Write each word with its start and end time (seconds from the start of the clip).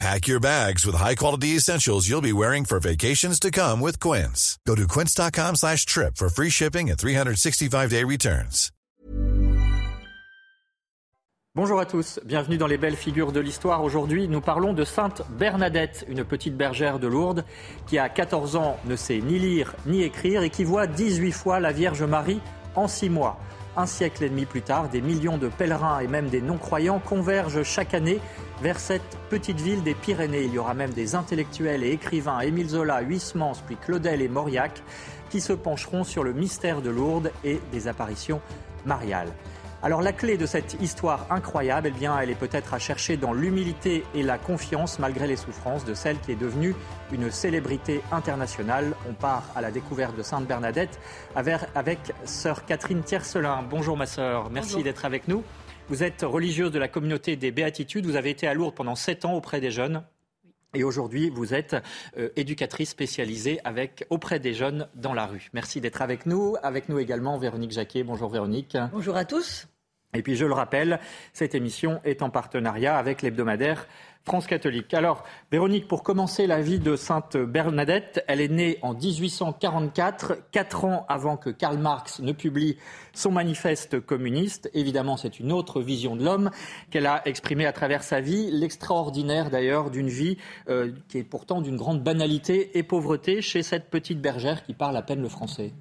Pack 0.00 0.26
your 0.26 0.40
bags 0.40 0.84
with 0.84 0.96
high-quality 0.96 1.56
essentials 1.56 2.08
you'll 2.08 2.20
be 2.20 2.32
wearing 2.32 2.64
for 2.64 2.80
vacations 2.80 3.38
to 3.40 3.50
come 3.50 3.80
with 3.80 4.00
Quince. 4.00 4.58
Go 4.66 4.74
to 4.74 4.86
quince.com 4.88 5.54
slash 5.56 5.86
trip 5.86 6.16
for 6.16 6.28
free 6.28 6.50
shipping 6.50 6.90
and 6.90 6.98
365-day 6.98 8.04
returns. 8.04 8.70
Bonjour 11.56 11.78
à 11.78 11.86
tous, 11.86 12.18
bienvenue 12.24 12.58
dans 12.58 12.66
les 12.66 12.78
belles 12.78 12.96
figures 12.96 13.30
de 13.30 13.38
l'histoire. 13.38 13.84
Aujourd'hui, 13.84 14.26
nous 14.26 14.40
parlons 14.40 14.72
de 14.72 14.84
Sainte 14.84 15.22
Bernadette, 15.38 16.04
une 16.08 16.24
petite 16.24 16.56
bergère 16.56 16.98
de 16.98 17.06
Lourdes 17.06 17.44
qui, 17.86 17.96
à 17.96 18.08
14 18.08 18.56
ans, 18.56 18.76
ne 18.86 18.96
sait 18.96 19.20
ni 19.20 19.38
lire 19.38 19.76
ni 19.86 20.02
écrire 20.02 20.42
et 20.42 20.50
qui 20.50 20.64
voit 20.64 20.88
18 20.88 21.30
fois 21.30 21.60
la 21.60 21.70
Vierge 21.70 22.02
Marie 22.02 22.40
en 22.74 22.88
6 22.88 23.08
mois. 23.08 23.38
Un 23.76 23.86
siècle 23.86 24.22
et 24.22 24.28
demi 24.28 24.44
plus 24.46 24.62
tard, 24.62 24.88
des 24.88 25.00
millions 25.00 25.36
de 25.36 25.48
pèlerins 25.48 25.98
et 25.98 26.06
même 26.06 26.28
des 26.28 26.40
non-croyants 26.40 27.00
convergent 27.00 27.64
chaque 27.64 27.92
année 27.92 28.20
vers 28.62 28.78
cette 28.78 29.18
petite 29.30 29.60
ville 29.60 29.82
des 29.82 29.94
Pyrénées. 29.94 30.44
Il 30.44 30.52
y 30.52 30.58
aura 30.58 30.74
même 30.74 30.92
des 30.92 31.16
intellectuels 31.16 31.82
et 31.82 31.90
écrivains, 31.90 32.38
Émile 32.40 32.68
Zola, 32.68 33.02
Huysmans, 33.02 33.62
puis 33.66 33.76
Claudel 33.76 34.22
et 34.22 34.28
Mauriac, 34.28 34.80
qui 35.28 35.40
se 35.40 35.52
pencheront 35.52 36.04
sur 36.04 36.22
le 36.22 36.32
mystère 36.32 36.82
de 36.82 36.90
Lourdes 36.90 37.32
et 37.42 37.60
des 37.72 37.88
apparitions 37.88 38.40
mariales. 38.86 39.32
Alors 39.84 40.00
la 40.00 40.14
clé 40.14 40.38
de 40.38 40.46
cette 40.46 40.80
histoire 40.80 41.26
incroyable, 41.28 41.88
eh 41.88 41.90
bien, 41.90 42.18
elle 42.18 42.30
est 42.30 42.34
peut-être 42.34 42.72
à 42.72 42.78
chercher 42.78 43.18
dans 43.18 43.34
l'humilité 43.34 44.02
et 44.14 44.22
la 44.22 44.38
confiance 44.38 44.98
malgré 44.98 45.26
les 45.26 45.36
souffrances 45.36 45.84
de 45.84 45.92
celle 45.92 46.18
qui 46.20 46.32
est 46.32 46.36
devenue 46.36 46.74
une 47.12 47.30
célébrité 47.30 48.00
internationale. 48.10 48.94
On 49.10 49.12
part 49.12 49.44
à 49.54 49.60
la 49.60 49.70
découverte 49.70 50.16
de 50.16 50.22
Sainte 50.22 50.46
Bernadette 50.46 50.98
avec, 51.36 51.60
avec 51.74 51.98
sœur 52.24 52.64
Catherine 52.64 53.02
Tiercelin. 53.02 53.62
Bonjour 53.68 53.94
ma 53.94 54.06
sœur, 54.06 54.48
merci 54.48 54.82
d'être 54.82 55.04
avec 55.04 55.28
nous. 55.28 55.44
Vous 55.88 56.02
êtes 56.02 56.22
religieuse 56.22 56.70
de 56.72 56.78
la 56.78 56.88
communauté 56.88 57.36
des 57.36 57.50
Béatitudes. 57.50 58.06
Vous 58.06 58.16
avez 58.16 58.30
été 58.30 58.46
à 58.46 58.54
Lourdes 58.54 58.74
pendant 58.74 58.94
sept 58.94 59.26
ans 59.26 59.34
auprès 59.34 59.60
des 59.60 59.70
jeunes. 59.70 60.02
Et 60.72 60.82
aujourd'hui, 60.82 61.28
vous 61.28 61.52
êtes 61.52 61.76
euh, 62.16 62.30
éducatrice 62.36 62.88
spécialisée 62.88 63.60
avec, 63.64 64.06
auprès 64.08 64.40
des 64.40 64.54
jeunes 64.54 64.88
dans 64.94 65.12
la 65.12 65.26
rue. 65.26 65.50
Merci 65.52 65.82
d'être 65.82 66.00
avec 66.00 66.24
nous. 66.24 66.56
Avec 66.62 66.88
nous 66.88 66.98
également 66.98 67.36
Véronique 67.36 67.72
Jacquet. 67.72 68.02
Bonjour 68.02 68.30
Véronique. 68.30 68.78
Bonjour 68.90 69.14
à 69.14 69.26
tous. 69.26 69.68
Et 70.14 70.22
puis 70.22 70.36
je 70.36 70.46
le 70.46 70.52
rappelle, 70.52 71.00
cette 71.32 71.54
émission 71.54 72.00
est 72.04 72.22
en 72.22 72.30
partenariat 72.30 72.96
avec 72.96 73.22
l'hebdomadaire 73.22 73.86
France 74.24 74.46
catholique. 74.46 74.94
Alors, 74.94 75.22
Véronique, 75.52 75.86
pour 75.86 76.02
commencer 76.02 76.46
la 76.46 76.62
vie 76.62 76.78
de 76.78 76.96
Sainte 76.96 77.36
Bernadette, 77.36 78.24
elle 78.26 78.40
est 78.40 78.48
née 78.48 78.78
en 78.80 78.94
1844, 78.94 80.50
quatre 80.50 80.86
ans 80.86 81.04
avant 81.10 81.36
que 81.36 81.50
Karl 81.50 81.76
Marx 81.76 82.20
ne 82.20 82.32
publie 82.32 82.78
son 83.12 83.30
manifeste 83.30 84.00
communiste. 84.00 84.70
Évidemment, 84.72 85.18
c'est 85.18 85.40
une 85.40 85.52
autre 85.52 85.82
vision 85.82 86.16
de 86.16 86.24
l'homme 86.24 86.50
qu'elle 86.90 87.06
a 87.06 87.20
exprimée 87.28 87.66
à 87.66 87.72
travers 87.74 88.02
sa 88.02 88.22
vie, 88.22 88.50
l'extraordinaire 88.50 89.50
d'ailleurs 89.50 89.90
d'une 89.90 90.08
vie 90.08 90.38
euh, 90.70 90.92
qui 91.08 91.18
est 91.18 91.24
pourtant 91.24 91.60
d'une 91.60 91.76
grande 91.76 92.02
banalité 92.02 92.78
et 92.78 92.82
pauvreté 92.82 93.42
chez 93.42 93.62
cette 93.62 93.90
petite 93.90 94.22
bergère 94.22 94.64
qui 94.64 94.72
parle 94.72 94.96
à 94.96 95.02
peine 95.02 95.20
le 95.20 95.28
français. 95.28 95.74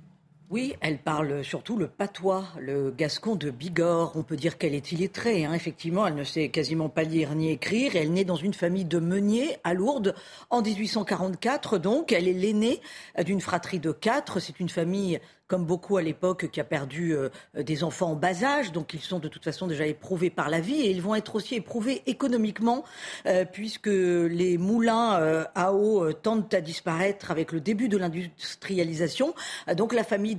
Oui, 0.53 0.75
elle 0.81 0.99
parle 0.99 1.43
surtout 1.43 1.77
le 1.77 1.87
patois, 1.87 2.45
le 2.59 2.91
gascon 2.91 3.33
de 3.33 3.49
Bigorre. 3.49 4.11
On 4.13 4.21
peut 4.21 4.35
dire 4.35 4.59
qu'elle 4.59 4.75
est 4.75 4.91
illettrée. 4.91 5.45
Hein. 5.45 5.53
Effectivement, 5.55 6.05
elle 6.05 6.13
ne 6.13 6.23
sait 6.23 6.49
quasiment 6.49 6.89
pas 6.89 7.01
lire 7.01 7.33
ni 7.33 7.49
écrire. 7.49 7.95
Elle 7.95 8.13
naît 8.13 8.23
dans 8.23 8.35
une 8.35 8.53
famille 8.53 8.85
de 8.85 8.99
meuniers 8.99 9.57
à 9.63 9.73
Lourdes 9.73 10.13
en 10.51 10.61
1844. 10.61 11.79
Donc, 11.79 12.11
elle 12.11 12.27
est 12.27 12.33
l'aînée 12.33 12.81
d'une 13.25 13.41
fratrie 13.41 13.79
de 13.79 13.91
quatre. 13.91 14.39
C'est 14.39 14.59
une 14.59 14.69
famille 14.69 15.19
comme 15.53 15.65
beaucoup 15.65 15.97
à 15.97 16.01
l'époque, 16.01 16.49
qui 16.49 16.59
a 16.59 16.63
perdu 16.63 17.15
euh, 17.15 17.29
des 17.53 17.83
enfants 17.83 18.11
en 18.11 18.15
bas 18.15 18.43
âge. 18.43 18.71
Donc 18.71 18.95
ils 18.95 19.01
sont 19.01 19.19
de 19.19 19.27
toute 19.27 19.43
façon 19.43 19.67
déjà 19.67 19.85
éprouvés 19.85 20.31
par 20.31 20.49
la 20.49 20.59
vie 20.59 20.81
et 20.81 20.89
ils 20.89 21.01
vont 21.01 21.13
être 21.13 21.35
aussi 21.35 21.53
éprouvés 21.53 22.01
économiquement, 22.07 22.83
euh, 23.27 23.45
puisque 23.45 23.85
les 23.85 24.57
moulins 24.57 25.19
euh, 25.19 25.43
à 25.53 25.73
eau 25.73 26.11
tendent 26.13 26.51
à 26.53 26.59
disparaître 26.61 27.29
avec 27.29 27.51
le 27.51 27.59
début 27.59 27.87
de 27.87 27.97
l'industrialisation. 27.97 29.35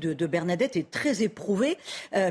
De, 0.04 0.12
de, 0.12 0.26
Bernadette 0.26 0.76
est 0.76 0.90
très 0.90 1.22
éprouvée, 1.22 1.78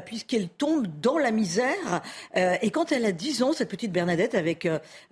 puisqu'elle 0.06 0.50
tombe 0.50 0.88
dans 1.02 1.18
la 1.18 1.32
misère. 1.32 2.02
et 2.36 2.72
quand 2.72 2.92
elle 2.92 3.06
a 3.06 3.12
10 3.12 3.44
ans, 3.44 3.54
cette 3.54 3.70
petite 3.70 3.92
Bernadette, 3.92 4.36
avec 4.36 4.68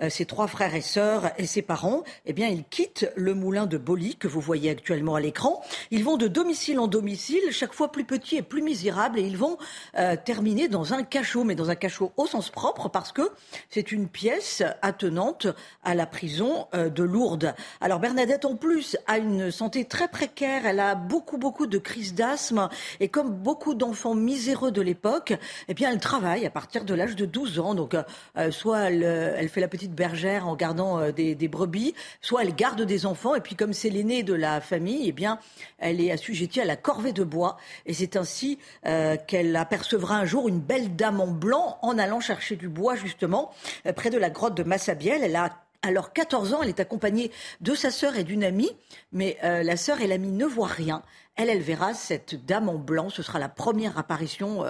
ses 0.09 0.25
trois 0.25 0.47
frères 0.47 0.75
et 0.75 0.81
sœurs 0.81 1.31
et 1.37 1.45
ses 1.45 1.61
parents, 1.61 2.03
eh 2.25 2.33
bien, 2.33 2.47
ils 2.47 2.63
quittent 2.63 3.11
le 3.15 3.33
moulin 3.33 3.65
de 3.65 3.77
Boli 3.77 4.15
que 4.15 4.27
vous 4.27 4.41
voyez 4.41 4.69
actuellement 4.69 5.15
à 5.15 5.21
l'écran. 5.21 5.61
Ils 5.91 6.03
vont 6.03 6.17
de 6.17 6.27
domicile 6.27 6.79
en 6.79 6.87
domicile 6.87 7.41
chaque 7.51 7.73
fois 7.73 7.91
plus 7.91 8.05
petits 8.05 8.37
et 8.37 8.41
plus 8.41 8.61
misérables 8.61 9.19
et 9.19 9.23
ils 9.23 9.37
vont 9.37 9.57
euh, 9.97 10.15
terminer 10.23 10.67
dans 10.67 10.93
un 10.93 11.03
cachot, 11.03 11.43
mais 11.43 11.55
dans 11.55 11.69
un 11.69 11.75
cachot 11.75 12.11
au 12.17 12.27
sens 12.27 12.49
propre 12.49 12.89
parce 12.89 13.11
que 13.11 13.29
c'est 13.69 13.91
une 13.91 14.07
pièce 14.07 14.63
attenante 14.81 15.47
à 15.83 15.95
la 15.95 16.05
prison 16.05 16.67
euh, 16.73 16.89
de 16.89 17.03
Lourdes. 17.03 17.53
Alors 17.79 17.99
Bernadette 17.99 18.45
en 18.45 18.55
plus 18.55 18.97
a 19.07 19.17
une 19.17 19.51
santé 19.51 19.85
très 19.85 20.07
précaire, 20.07 20.65
elle 20.65 20.79
a 20.79 20.95
beaucoup 20.95 21.37
beaucoup 21.37 21.67
de 21.67 21.77
crises 21.77 22.13
d'asthme 22.13 22.50
et 22.99 23.07
comme 23.07 23.31
beaucoup 23.31 23.73
d'enfants 23.73 24.15
miséreux 24.15 24.71
de 24.71 24.81
l'époque, 24.81 25.33
eh 25.67 25.73
bien 25.73 25.91
elle 25.91 25.99
travaille 25.99 26.45
à 26.45 26.49
partir 26.49 26.85
de 26.85 26.93
l'âge 26.93 27.15
de 27.15 27.25
12 27.25 27.59
ans. 27.59 27.75
Donc 27.75 27.95
euh, 27.95 28.51
soit 28.51 28.89
elle, 28.89 29.03
elle, 29.03 29.49
fait 29.49 29.61
la 29.61 29.67
petite 29.67 29.93
bergère 29.93 30.47
en 30.47 30.55
gardant 30.55 31.11
des, 31.11 31.47
brebis, 31.47 31.93
soit 32.21 32.43
elle 32.43 32.55
garde 32.55 32.81
des 32.81 33.05
enfants 33.05 33.35
et 33.35 33.41
puis 33.41 33.55
comme 33.55 33.73
c'est 33.73 33.89
l'aînée 33.89 34.23
de 34.23 34.33
la 34.33 34.61
famille, 34.61 35.03
eh 35.07 35.11
bien 35.11 35.39
elle 35.79 36.01
est 36.01 36.11
assujettie 36.11 36.61
à 36.61 36.65
la 36.65 36.75
corvée 36.75 37.13
de 37.13 37.23
bois 37.23 37.57
et 37.85 37.93
c'est 37.93 38.15
ainsi 38.15 38.59
euh, 38.85 39.17
qu'elle 39.27 39.55
apercevra 39.55 40.15
un 40.15 40.25
jour 40.25 40.47
une 40.47 40.59
belle 40.59 40.95
dame 40.95 41.21
en 41.21 41.27
blanc 41.27 41.77
en 41.81 41.97
allant 41.97 42.19
chercher 42.19 42.55
du 42.55 42.69
bois, 42.69 42.95
justement, 42.95 43.51
euh, 43.85 43.93
près 43.93 44.09
de 44.09 44.17
la 44.17 44.29
grotte 44.29 44.55
de 44.55 44.63
Massabielle. 44.63 45.21
Elle 45.23 45.35
a 45.35 45.49
alors 45.81 46.13
14 46.13 46.53
ans, 46.53 46.61
elle 46.61 46.69
est 46.69 46.79
accompagnée 46.79 47.31
de 47.61 47.75
sa 47.75 47.91
sœur 47.91 48.15
et 48.15 48.23
d'une 48.23 48.43
amie, 48.43 48.71
mais 49.11 49.37
euh, 49.43 49.63
la 49.63 49.77
sœur 49.77 50.01
et 50.01 50.07
l'amie 50.07 50.31
ne 50.31 50.45
voient 50.45 50.67
rien. 50.67 51.01
Elle, 51.35 51.49
elle 51.49 51.61
verra 51.61 51.93
cette 51.93 52.45
dame 52.45 52.69
en 52.69 52.75
blanc. 52.75 53.09
Ce 53.09 53.23
sera 53.23 53.39
la 53.39 53.49
première 53.49 53.97
apparition 53.97 54.65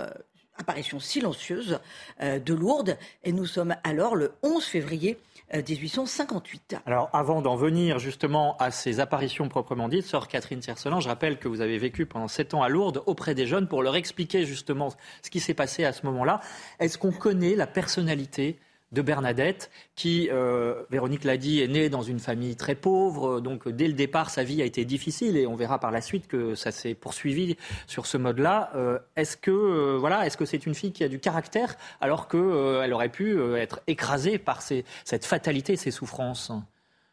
apparition 0.58 1.00
silencieuse 1.00 1.80
de 2.22 2.54
Lourdes. 2.54 2.98
Et 3.24 3.32
nous 3.32 3.48
sommes 3.48 3.76
alors 3.84 4.16
le 4.16 4.34
11 4.44 4.64
février 4.64 5.18
1858. 5.54 6.78
Alors, 6.86 7.10
avant 7.14 7.42
d'en 7.42 7.56
venir 7.56 8.00
justement 8.00 8.56
à 8.58 8.72
ces 8.72 9.00
apparitions 9.00 9.50
proprement 9.50 9.90
dites, 9.90 10.06
sœur 10.06 10.28
Catherine 10.28 10.62
Sercelan, 10.62 11.00
je 11.00 11.10
rappelle 11.10 11.38
que 11.38 11.48
vous 11.48 11.62
avez 11.62 11.78
vécu 11.78 12.06
pendant 12.06 12.28
sept 12.28 12.54
ans 12.54 12.64
à 12.64 12.70
Lourdes 12.70 13.04
auprès 13.06 13.36
des 13.36 13.46
jeunes 13.46 13.68
pour 13.68 13.84
leur 13.84 13.96
expliquer 13.96 14.46
justement 14.46 14.90
ce 15.22 15.30
qui 15.30 15.40
s'est 15.40 15.54
passé 15.54 15.84
à 15.84 15.94
ce 15.94 16.06
moment-là. 16.06 16.40
Est-ce 16.80 16.98
qu'on 16.98 17.12
connaît 17.12 17.56
la 17.56 17.68
personnalité 17.68 18.60
de 18.92 19.02
Bernadette, 19.02 19.72
qui, 19.96 20.30
euh, 20.32 20.84
Véronique 20.90 21.24
l'a 21.24 21.38
dit, 21.38 21.62
est 21.62 21.68
née 21.68 21.90
dans 21.90 22.02
une 22.02 22.20
famille 22.20 22.56
très 22.56 22.76
pauvre. 22.76 23.40
Donc, 23.40 23.68
dès 23.70 23.88
le 23.88 23.94
départ, 23.94 24.30
sa 24.30 24.44
vie 24.44 24.62
a 24.62 24.66
été 24.66 24.84
difficile 24.84 25.38
et 25.38 25.48
on 25.48 25.56
verra 25.56 25.80
par 25.80 25.92
la 25.92 26.02
suite 26.02 26.28
que 26.28 26.56
ça 26.56 26.72
s'est 26.72 26.94
poursuivi 26.94 27.56
sur 27.88 28.06
ce 28.06 28.18
mode-là. 28.18 28.72
Euh, 28.76 29.00
est-ce 29.16 29.38
que, 29.38 29.52
euh, 29.52 29.98
voilà, 29.98 30.26
est-ce 30.26 30.36
que 30.36 30.46
c'est 30.46 30.66
une 30.66 30.76
fille 30.76 30.92
qui 30.92 31.04
a 31.04 31.08
du 31.08 31.20
caractère 31.20 31.76
alors 32.02 32.28
qu'elle 32.28 32.94
aurait 32.94 33.10
pu 33.10 33.42
être 33.56 33.82
écrasée 33.88 34.38
par 34.38 34.62
cette 34.62 35.26
fatalité, 35.26 35.78
ces 35.78 35.92
souffrances? 35.92 36.52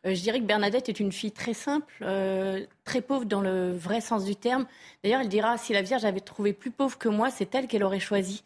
Je 0.05 0.21
dirais 0.21 0.41
que 0.41 0.47
Bernadette 0.47 0.89
est 0.89 1.01
une 1.01 1.13
fille 1.13 1.33
très 1.33 1.55
simple, 1.55 1.93
très 2.85 3.01
pauvre 3.03 3.25
dans 3.25 3.41
le 3.41 3.73
vrai 3.73 4.01
sens 4.01 4.25
du 4.25 4.37
terme. 4.37 4.67
D'ailleurs, 5.03 5.21
elle 5.21 5.29
dira 5.29 5.59
si 5.59 5.73
la 5.73 5.83
Vierge 5.83 6.05
avait 6.05 6.21
trouvé 6.21 6.53
plus 6.53 6.71
pauvre 6.71 6.99
que 6.99 7.09
moi, 7.09 7.31
c'est 7.31 7.53
elle 7.55 7.67
qu'elle 7.67 7.85
aurait 7.85 8.01
choisi. 8.01 8.43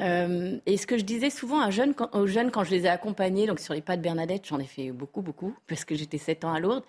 Euh, 0.00 0.58
et 0.66 0.76
ce 0.76 0.86
que 0.86 0.96
je 0.96 1.04
disais 1.04 1.30
souvent 1.30 1.66
aux 1.66 2.26
jeunes 2.26 2.50
quand 2.50 2.64
je 2.64 2.70
les 2.70 2.84
ai 2.84 2.88
accompagnés, 2.88 3.46
donc 3.46 3.58
sur 3.58 3.74
les 3.74 3.80
pas 3.80 3.96
de 3.96 4.02
Bernadette, 4.02 4.46
j'en 4.46 4.58
ai 4.58 4.64
fait 4.64 4.90
beaucoup, 4.92 5.22
beaucoup, 5.22 5.54
parce 5.66 5.84
que 5.84 5.94
j'étais 5.94 6.18
7 6.18 6.44
ans 6.44 6.52
à 6.52 6.60
Lourdes, 6.60 6.84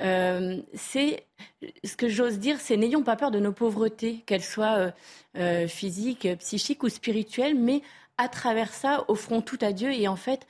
euh, 0.00 0.60
c'est 0.74 1.24
ce 1.84 1.96
que 1.96 2.08
j'ose 2.08 2.38
dire, 2.38 2.60
c'est 2.60 2.76
n'ayons 2.76 3.02
pas 3.02 3.16
peur 3.16 3.30
de 3.30 3.38
nos 3.38 3.52
pauvretés, 3.52 4.22
qu'elles 4.26 4.42
soient 4.42 4.92
euh, 5.36 5.68
physiques, 5.68 6.28
psychiques 6.38 6.82
ou 6.82 6.88
spirituelles, 6.88 7.54
mais 7.54 7.82
à 8.16 8.28
travers 8.28 8.72
ça, 8.72 9.04
offrons 9.06 9.42
tout 9.42 9.58
à 9.60 9.72
Dieu 9.72 9.92
et 9.92 10.08
en 10.08 10.16
fait, 10.16 10.46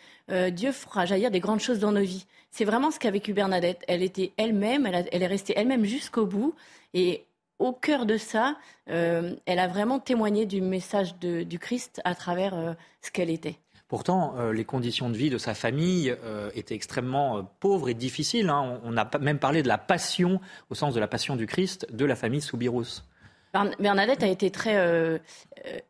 Dieu 0.52 0.72
fera 0.72 1.04
jaillir 1.04 1.30
des 1.30 1.40
grandes 1.40 1.60
choses 1.60 1.78
dans 1.78 1.92
nos 1.92 2.00
vies. 2.00 2.24
C'est 2.50 2.64
vraiment 2.64 2.90
ce 2.90 2.98
qu'a 2.98 3.10
vécu 3.10 3.34
Bernadette. 3.34 3.82
Elle 3.88 4.02
était 4.02 4.32
elle-même, 4.38 4.86
elle, 4.86 5.06
elle, 5.12 5.22
est 5.22 5.26
restée 5.26 5.52
elle-même 5.54 5.84
jusqu'au 5.84 6.24
bout 6.24 6.54
et 6.94 7.26
au 7.58 7.72
cœur 7.72 8.06
de 8.06 8.16
ça, 8.16 8.56
euh, 8.88 9.34
elle 9.46 9.58
a 9.58 9.68
vraiment 9.68 9.98
témoigné 9.98 10.46
du 10.46 10.60
message 10.60 11.16
du 11.18 11.58
Christ 11.58 12.00
à 12.04 12.14
travers 12.14 12.54
euh, 12.54 12.72
ce 13.02 13.10
qu'elle 13.10 13.30
était. 13.30 13.58
Pourtant, 13.88 14.34
euh, 14.36 14.52
les 14.52 14.64
conditions 14.64 15.08
de 15.08 15.16
vie 15.16 15.30
de 15.30 15.38
sa 15.38 15.54
famille 15.54 16.14
étaient 16.54 16.74
extrêmement 16.74 17.44
pauvres 17.60 17.88
et 17.88 17.94
difficiles. 17.94 18.50
Hein. 18.50 18.80
On, 18.84 18.96
a 18.96 19.08
même 19.18 19.38
parlé 19.38 19.62
de 19.62 19.68
la 19.68 19.78
passion, 19.78 20.40
au 20.70 20.74
sens 20.74 20.94
de 20.94 21.00
la 21.00 21.08
passion 21.08 21.36
du 21.36 21.46
Christ, 21.46 21.86
de 21.90 22.04
la 22.04 22.16
famille 22.16 22.42
Soubirous. 22.42 23.02
Bernadette 23.78 24.22
a 24.22 24.26
été 24.26 24.50
très 24.50 24.76
euh, 24.76 25.18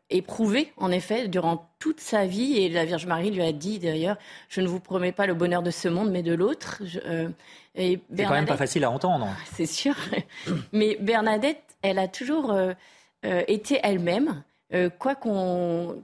éprouvée, 0.09 0.71
en 0.77 0.91
effet, 0.91 1.27
durant 1.27 1.69
toute 1.79 1.99
sa 1.99 2.25
vie. 2.25 2.57
Et 2.57 2.69
la 2.69 2.85
Vierge 2.85 3.05
Marie 3.05 3.31
lui 3.31 3.41
a 3.41 3.51
dit, 3.51 3.79
d'ailleurs, 3.79 4.17
je 4.47 4.61
ne 4.61 4.67
vous 4.67 4.79
promets 4.79 5.11
pas 5.11 5.27
le 5.27 5.33
bonheur 5.33 5.61
de 5.61 5.71
ce 5.71 5.87
monde, 5.87 6.09
mais 6.09 6.23
de 6.23 6.33
l'autre. 6.33 6.81
Euh, 7.05 7.29
c'est 7.79 7.99
quand 8.25 8.31
même 8.31 8.45
pas 8.45 8.57
facile 8.57 8.83
à 8.83 8.91
entendre. 8.91 9.27
C'est 9.53 9.65
sûr. 9.65 9.95
mais 10.71 10.97
Bernadette, 10.99 11.63
elle 11.81 11.99
a 11.99 12.07
toujours 12.07 12.55
été 13.23 13.79
elle-même. 13.83 14.43
quoi 14.99 15.15
qu'on 15.15 16.03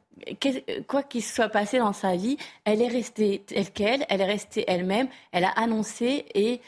quoi 0.88 1.04
qu'il 1.04 1.24
soit 1.24 1.50
passé 1.50 1.78
dans 1.80 1.94
sa 1.94 2.16
vie, 2.16 2.38
elle 2.64 2.82
est 2.82 2.88
restée 2.88 3.44
telle 3.46 3.70
qu'elle, 3.72 4.06
elle 4.10 4.22
est 4.22 4.26
restée 4.26 4.64
elle-même, 4.68 5.08
elle 5.32 5.44
a 5.44 5.50
annoncé 5.50 6.26
et 6.34 6.62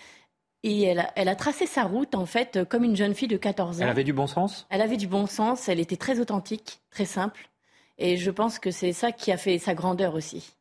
et 0.63 0.83
elle 0.83 1.30
a, 1.30 1.36
tracé 1.36 1.65
sa 1.65 1.83
route, 1.83 2.13
en 2.15 2.25
fait, 2.25 2.65
comme 2.65 2.83
une 2.83 2.95
jeune 2.95 3.13
fille 3.13 3.27
de 3.27 3.38
14 3.38 3.77
ans. 3.80 3.83
Elle 3.83 3.89
avait 3.89 4.04
du 4.04 4.12
bon 4.12 4.27
sens? 4.27 4.68
Elle 4.69 4.81
avait 4.81 4.98
du 4.98 5.07
bon 5.07 5.25
sens, 5.25 5.69
elle 5.69 5.80
était 5.80 5.95
très 5.95 6.19
authentique, 6.19 6.81
très 6.89 7.06
simple. 7.06 7.50
Et 7.98 8.18
je 8.18 8.31
pense 8.31 8.59
que 8.59 8.71
c'est 8.71 8.92
ça 8.92 9.12
qui 9.12 9.31
a 9.31 9.38
fait 9.38 9.59
sa 9.59 9.74
grandeur 9.74 10.13
aussi. 10.13 10.56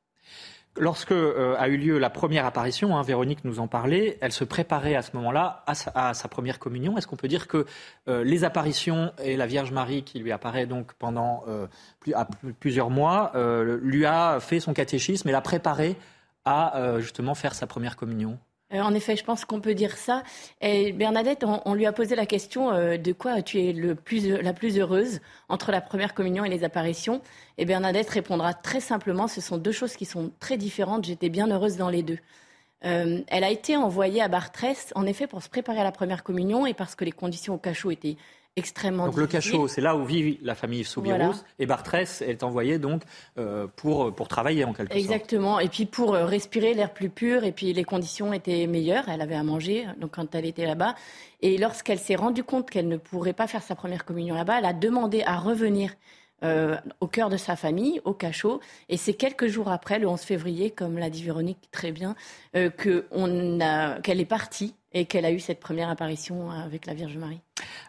Lorsque 0.78 1.12
euh, 1.12 1.54
a 1.58 1.68
eu 1.68 1.76
lieu 1.76 1.98
la 1.98 2.10
première 2.10 2.44
apparition, 2.44 2.96
hein, 2.96 3.02
Véronique 3.02 3.44
nous 3.44 3.60
en 3.60 3.66
parlait, 3.66 4.18
elle 4.20 4.32
se 4.32 4.44
préparait 4.44 4.94
à 4.94 5.02
ce 5.02 5.16
moment-là 5.16 5.64
à, 5.66 6.14
sa 6.14 6.28
première 6.28 6.58
communion. 6.58 6.98
Est-ce 6.98 7.06
qu'on 7.06 7.16
peut 7.16 7.28
dire 7.28 7.48
que 7.48 7.64
euh, 8.08 8.22
les 8.24 8.44
apparitions 8.44 9.12
et 9.22 9.36
la 9.36 9.46
Vierge 9.46 9.72
Marie 9.72 10.02
qui 10.02 10.18
lui 10.18 10.32
apparaît 10.32 10.66
donc 10.66 10.92
pendant 10.94 11.44
euh, 11.48 11.66
plusieurs 12.60 12.90
mois 12.90 13.32
lui 13.82 14.04
a 14.04 14.38
fait 14.40 14.60
son 14.60 14.74
catéchisme 14.74 15.28
et 15.28 15.32
l'a 15.32 15.40
préparé 15.40 15.96
à 16.44 17.00
justement 17.00 17.34
faire 17.34 17.54
sa 17.54 17.66
première 17.66 17.96
communion? 17.96 18.38
Euh, 18.72 18.80
en 18.80 18.94
effet, 18.94 19.14
je 19.16 19.22
pense 19.22 19.44
qu'on 19.44 19.60
peut 19.60 19.74
dire 19.74 19.96
ça. 19.96 20.24
Et 20.60 20.92
Bernadette, 20.92 21.44
on, 21.64 21.74
lui 21.74 21.86
a 21.86 21.92
posé 21.92 22.16
la 22.16 22.26
question 22.26 22.72
euh, 22.72 22.96
de 22.96 23.12
quoi 23.12 23.40
tu 23.42 23.60
es 23.60 23.72
le 23.72 23.94
plus, 23.94 24.42
la 24.42 24.52
plus 24.52 24.78
heureuse 24.78 25.20
entre 25.48 25.70
la 25.70 25.80
première 25.80 26.14
communion 26.14 26.44
et 26.44 26.48
les 26.48 26.64
apparitions. 26.64 27.22
Et 27.58 27.64
Bernadette 27.64 28.10
répondra 28.10 28.54
très 28.54 28.80
simplement, 28.80 29.28
ce 29.28 29.40
sont 29.40 29.56
deux 29.56 29.72
choses 29.72 29.94
qui 29.94 30.04
sont 30.04 30.32
très 30.40 30.56
différentes. 30.56 31.04
J'étais 31.04 31.28
bien 31.28 31.48
heureuse 31.48 31.76
dans 31.76 31.90
les 31.90 32.02
deux. 32.02 32.18
Euh, 32.84 33.20
elle 33.28 33.44
a 33.44 33.50
été 33.50 33.76
envoyée 33.76 34.20
à 34.20 34.28
Bartrès, 34.28 34.92
en 34.94 35.06
effet, 35.06 35.26
pour 35.26 35.42
se 35.42 35.48
préparer 35.48 35.80
à 35.80 35.84
la 35.84 35.92
première 35.92 36.24
communion 36.24 36.66
et 36.66 36.74
parce 36.74 36.94
que 36.94 37.04
les 37.04 37.12
conditions 37.12 37.54
au 37.54 37.58
cachot 37.58 37.90
étaient 37.90 38.16
extrêmement 38.56 39.06
Donc 39.06 39.16
le 39.16 39.26
cachot, 39.26 39.68
c'est 39.68 39.80
là 39.80 39.96
où 39.96 40.04
vit 40.04 40.38
la 40.42 40.54
famille 40.54 40.84
Soubirous 40.84 41.36
et 41.58 41.66
Bartrès 41.66 42.22
est 42.22 42.42
envoyée 42.42 42.78
donc 42.78 43.02
euh, 43.38 43.66
pour, 43.76 44.14
pour 44.14 44.28
travailler 44.28 44.64
en 44.64 44.72
quelque 44.72 44.92
sorte. 44.92 44.98
Exactement, 44.98 45.60
et 45.60 45.68
puis 45.68 45.86
pour 45.86 46.14
euh, 46.14 46.24
respirer 46.24 46.74
l'air 46.74 46.92
plus 46.92 47.10
pur 47.10 47.44
et 47.44 47.52
puis 47.52 47.72
les 47.72 47.84
conditions 47.84 48.32
étaient 48.32 48.66
meilleures, 48.66 49.08
elle 49.08 49.20
avait 49.20 49.34
à 49.34 49.42
manger 49.42 49.86
donc 50.00 50.12
quand 50.12 50.34
elle 50.34 50.46
était 50.46 50.66
là-bas 50.66 50.94
et 51.42 51.58
lorsqu'elle 51.58 51.98
s'est 51.98 52.16
rendue 52.16 52.44
compte 52.44 52.70
qu'elle 52.70 52.88
ne 52.88 52.96
pourrait 52.96 53.34
pas 53.34 53.46
faire 53.46 53.62
sa 53.62 53.74
première 53.74 54.04
communion 54.04 54.34
là-bas, 54.34 54.58
elle 54.58 54.64
a 54.64 54.72
demandé 54.72 55.22
à 55.24 55.36
revenir 55.36 55.92
euh, 56.42 56.76
au 57.00 57.06
cœur 57.06 57.30
de 57.30 57.38
sa 57.38 57.56
famille, 57.56 58.00
au 58.04 58.12
cachot. 58.12 58.60
Et 58.90 58.98
c'est 58.98 59.14
quelques 59.14 59.46
jours 59.46 59.68
après, 59.68 59.98
le 59.98 60.06
11 60.06 60.20
février, 60.20 60.70
comme 60.70 60.98
l'a 60.98 61.08
dit 61.08 61.22
Véronique 61.22 61.70
très 61.70 61.92
bien, 61.92 62.14
euh, 62.54 62.68
qu'elle 64.02 64.20
est 64.20 64.26
partie 64.26 64.74
et 64.92 65.06
qu'elle 65.06 65.24
a 65.24 65.32
eu 65.32 65.40
cette 65.40 65.60
première 65.60 65.88
apparition 65.88 66.50
avec 66.50 66.84
la 66.84 66.92
Vierge 66.92 67.16
Marie. 67.16 67.40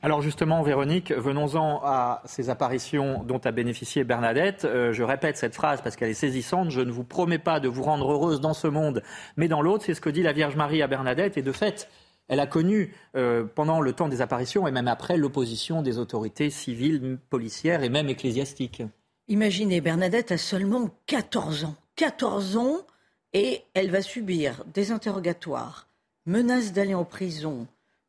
Alors 0.03 0.21
justement, 0.21 0.61
Véronique, 0.61 1.11
venons-en 1.11 1.81
à 1.83 2.21
ces 2.25 2.49
apparitions 2.49 3.23
dont 3.23 3.39
a 3.39 3.51
bénéficié 3.51 4.03
Bernadette. 4.03 4.65
Euh, 4.65 4.93
je 4.93 5.03
répète 5.03 5.37
cette 5.37 5.55
phrase 5.55 5.81
parce 5.81 5.95
qu'elle 5.95 6.09
est 6.09 6.13
saisissante. 6.13 6.69
Je 6.69 6.81
ne 6.81 6.91
vous 6.91 7.03
promets 7.03 7.39
pas 7.39 7.59
de 7.59 7.67
vous 7.67 7.83
rendre 7.83 8.11
heureuse 8.11 8.39
dans 8.39 8.53
ce 8.53 8.67
monde, 8.67 9.01
mais 9.37 9.47
dans 9.47 9.61
l'autre. 9.61 9.85
C'est 9.85 9.95
ce 9.95 10.01
que 10.01 10.09
dit 10.09 10.21
la 10.21 10.33
Vierge 10.33 10.55
Marie 10.55 10.81
à 10.81 10.87
Bernadette. 10.87 11.37
Et 11.37 11.41
de 11.41 11.51
fait, 11.51 11.89
elle 12.27 12.39
a 12.39 12.47
connu 12.47 12.93
euh, 13.15 13.45
pendant 13.45 13.81
le 13.81 13.93
temps 13.93 14.07
des 14.07 14.21
apparitions 14.21 14.67
et 14.67 14.71
même 14.71 14.87
après 14.87 15.17
l'opposition 15.17 15.81
des 15.81 15.97
autorités 15.97 16.49
civiles, 16.49 17.17
policières 17.29 17.83
et 17.83 17.89
même 17.89 18.09
ecclésiastiques. 18.09 18.83
Imaginez, 19.27 19.81
Bernadette 19.81 20.31
a 20.31 20.37
seulement 20.37 20.89
14 21.07 21.65
ans. 21.65 21.75
14 21.95 22.57
ans 22.57 22.77
et 23.33 23.63
elle 23.73 23.91
va 23.91 24.01
subir 24.01 24.63
des 24.73 24.91
interrogatoires, 24.91 25.89
menaces 26.25 26.71
d'aller 26.71 26.93
en 26.93 27.05
prison. 27.05 27.67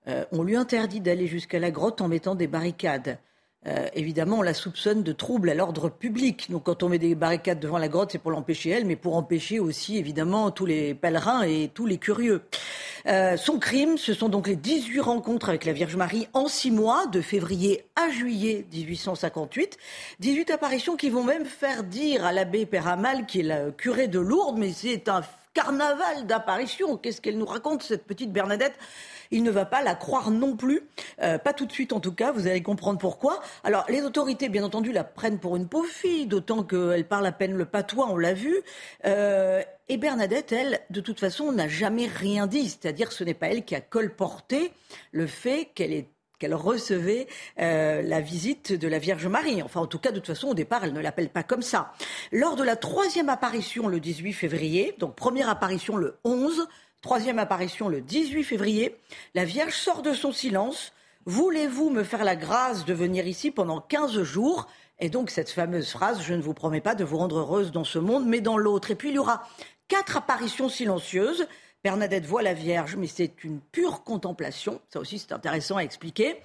Euh, 0.09 0.25
on 0.33 0.43
lui 0.43 0.57
interdit 0.57 1.01
d'aller 1.01 1.27
jusqu'à 1.27 1.59
la 1.59 1.71
grotte 1.71 2.01
en 2.01 2.09
mettant 2.09 2.35
des 2.35 2.47
barricades. 2.47 3.19
Euh, 3.67 3.89
évidemment, 3.95 4.39
on 4.39 4.43
la 4.43 4.55
soupçonne 4.55 5.03
de 5.03 5.13
troubles 5.13 5.51
à 5.51 5.55
l'ordre 5.55 5.89
public. 5.89 6.49
Donc, 6.49 6.65
quand 6.65 6.85
on 6.85 6.89
met 6.89 6.99
des 6.99 7.17
barricades 7.17 7.59
devant 7.59 7.79
la 7.79 7.89
grotte, 7.89 8.13
c'est 8.13 8.19
pour 8.19 8.31
l'empêcher 8.31 8.71
elle, 8.71 8.87
mais 8.87 8.95
pour 8.95 9.17
empêcher 9.17 9.59
aussi, 9.59 9.99
évidemment, 9.99 10.53
tous 10.53 10.65
les 10.65 10.95
pèlerins 10.95 11.43
et 11.43 11.71
tous 11.75 11.85
les 11.85 11.99
curieux. 11.99 12.43
Euh, 13.07 13.37
son 13.37 13.59
crime, 13.59 13.99
ce 13.99 14.15
sont 14.15 14.29
donc 14.29 14.47
les 14.47 14.55
18 14.55 15.01
rencontres 15.01 15.49
avec 15.49 15.65
la 15.65 15.73
Vierge 15.73 15.97
Marie 15.97 16.29
en 16.35 16.47
six 16.47 16.71
mois, 16.71 17.07
de 17.09 17.21
février 17.21 17.85
à 17.97 18.11
juillet 18.11 18.65
1858. 18.73 19.77
18 20.21 20.51
apparitions 20.53 20.97
qui 20.97 21.11
vont 21.11 21.25
même 21.25 21.45
faire 21.45 21.83
dire 21.83 22.25
à 22.25 22.33
l'abbé 22.33 22.65
Péramal, 22.65 23.27
qui 23.27 23.41
est 23.41 23.43
le 23.43 23.73
curé 23.73 24.07
de 24.07 24.21
Lourdes, 24.21 24.57
mais 24.57 24.73
c'est 24.73 25.09
un 25.09 25.23
carnaval 25.53 26.27
d'apparitions. 26.27 26.97
Qu'est-ce 26.97 27.21
qu'elle 27.21 27.39
nous 27.39 27.47
raconte, 27.47 27.83
cette 27.83 28.07
petite 28.07 28.33
Bernadette? 28.33 28.75
Il 29.31 29.43
ne 29.43 29.51
va 29.51 29.65
pas 29.65 29.83
la 29.83 29.95
croire 29.95 30.31
non 30.31 30.57
plus, 30.57 30.83
euh, 31.23 31.39
pas 31.39 31.53
tout 31.53 31.67
de 31.67 31.73
suite 31.73 31.93
en 31.93 32.01
tout 32.01 32.13
cas, 32.13 32.33
vous 32.33 32.47
allez 32.47 32.63
comprendre 32.63 32.99
pourquoi. 32.99 33.41
Alors 33.65 33.85
les 33.89 34.03
autorités, 34.03 34.49
bien 34.49 34.65
entendu, 34.65 34.93
la 34.93 35.05
prennent 35.05 35.39
pour 35.39 35.57
une 35.57 35.69
pauvre 35.69 35.89
fille, 35.89 36.27
d'autant 36.27 36.63
qu'elle 36.63 37.07
parle 37.07 37.27
à 37.27 37.33
peine 37.33 37.55
le 37.55 37.65
patois, 37.65 38.09
on 38.11 38.17
l'a 38.17 38.35
vu. 38.35 38.57
Euh, 39.05 39.63
et 39.89 39.97
Bernadette, 39.97 40.53
elle, 40.53 40.81
de 40.91 41.01
toute 41.01 41.21
façon, 41.21 41.53
n'a 41.53 41.69
jamais 41.69 42.07
rien 42.07 42.47
dit, 42.47 42.69
c'est-à-dire 42.69 43.13
ce 43.13 43.25
n'est 43.25 43.35
pas 43.35 43.49
elle 43.49 43.65
qui 43.65 43.75
a 43.75 43.81
colporté 43.81 44.73
le 45.13 45.27
fait 45.27 45.71
qu'elle 45.75 46.05
qu'elle 46.39 46.55
recevait 46.55 47.27
euh, 47.59 48.01
la 48.03 48.21
visite 48.21 48.73
de 48.73 48.89
la 48.89 48.99
Vierge 48.99 49.27
Marie. 49.27 49.63
Enfin, 49.63 49.81
en 49.81 49.87
tout 49.87 49.99
cas, 49.99 50.11
de 50.11 50.17
toute 50.17 50.29
façon, 50.29 50.49
au 50.49 50.55
départ, 50.55 50.85
elle 50.85 50.93
ne 50.93 51.01
l'appelle 51.01 51.31
pas 51.31 51.43
comme 51.43 51.63
ça. 51.63 51.93
Lors 52.33 52.57
de 52.57 52.63
la 52.63 52.77
troisième 52.77 53.29
apparition 53.29 53.89
le 53.89 54.01
18 54.01 54.33
février, 54.33 54.95
donc 54.99 55.17
première 55.17 55.49
apparition 55.49 55.97
le 55.97 56.17
11, 56.25 56.69
Troisième 57.01 57.39
apparition 57.39 57.89
le 57.89 58.01
18 58.01 58.43
février. 58.43 58.97
La 59.35 59.45
Vierge 59.45 59.75
sort 59.75 60.03
de 60.03 60.13
son 60.13 60.33
silence. 60.33 60.93
Voulez-vous 61.27 61.91
me 61.91 62.03
faire 62.03 62.25
la 62.25 62.35
grâce 62.35 62.85
de 62.85 62.93
venir 62.93 63.29
ici 63.29 63.53
pendant 63.53 63.81
15 63.81 64.23
jours? 64.25 64.67
Et 64.99 65.09
donc 65.09 65.31
cette 65.31 65.51
fameuse 65.51 65.91
phrase, 65.91 66.23
je 66.23 66.35
ne 66.35 66.43
vous 66.43 66.55
promets 66.55 66.81
pas 66.81 66.97
de 66.97 67.05
vous 67.05 67.19
rendre 67.19 67.39
heureuse 67.39 67.71
dans 67.71 67.85
ce 67.85 68.01
monde, 68.01 68.27
mais 68.27 68.41
dans 68.41 68.59
l'autre. 68.59 68.91
Et 68.91 68.97
puis 68.97 69.11
il 69.11 69.15
y 69.15 69.19
aura 69.19 69.47
quatre 69.87 70.17
apparitions 70.17 70.69
silencieuses. 70.69 71.47
Bernadette 71.85 72.27
voit 72.27 72.43
la 72.43 72.55
Vierge, 72.55 72.97
mais 72.97 73.07
c'est 73.07 73.45
une 73.45 73.61
pure 73.61 74.03
contemplation. 74.03 74.81
Ça 74.93 74.99
aussi, 74.99 75.21
c'est 75.21 75.31
intéressant 75.31 75.77
à 75.77 75.85
expliquer. 75.85 76.41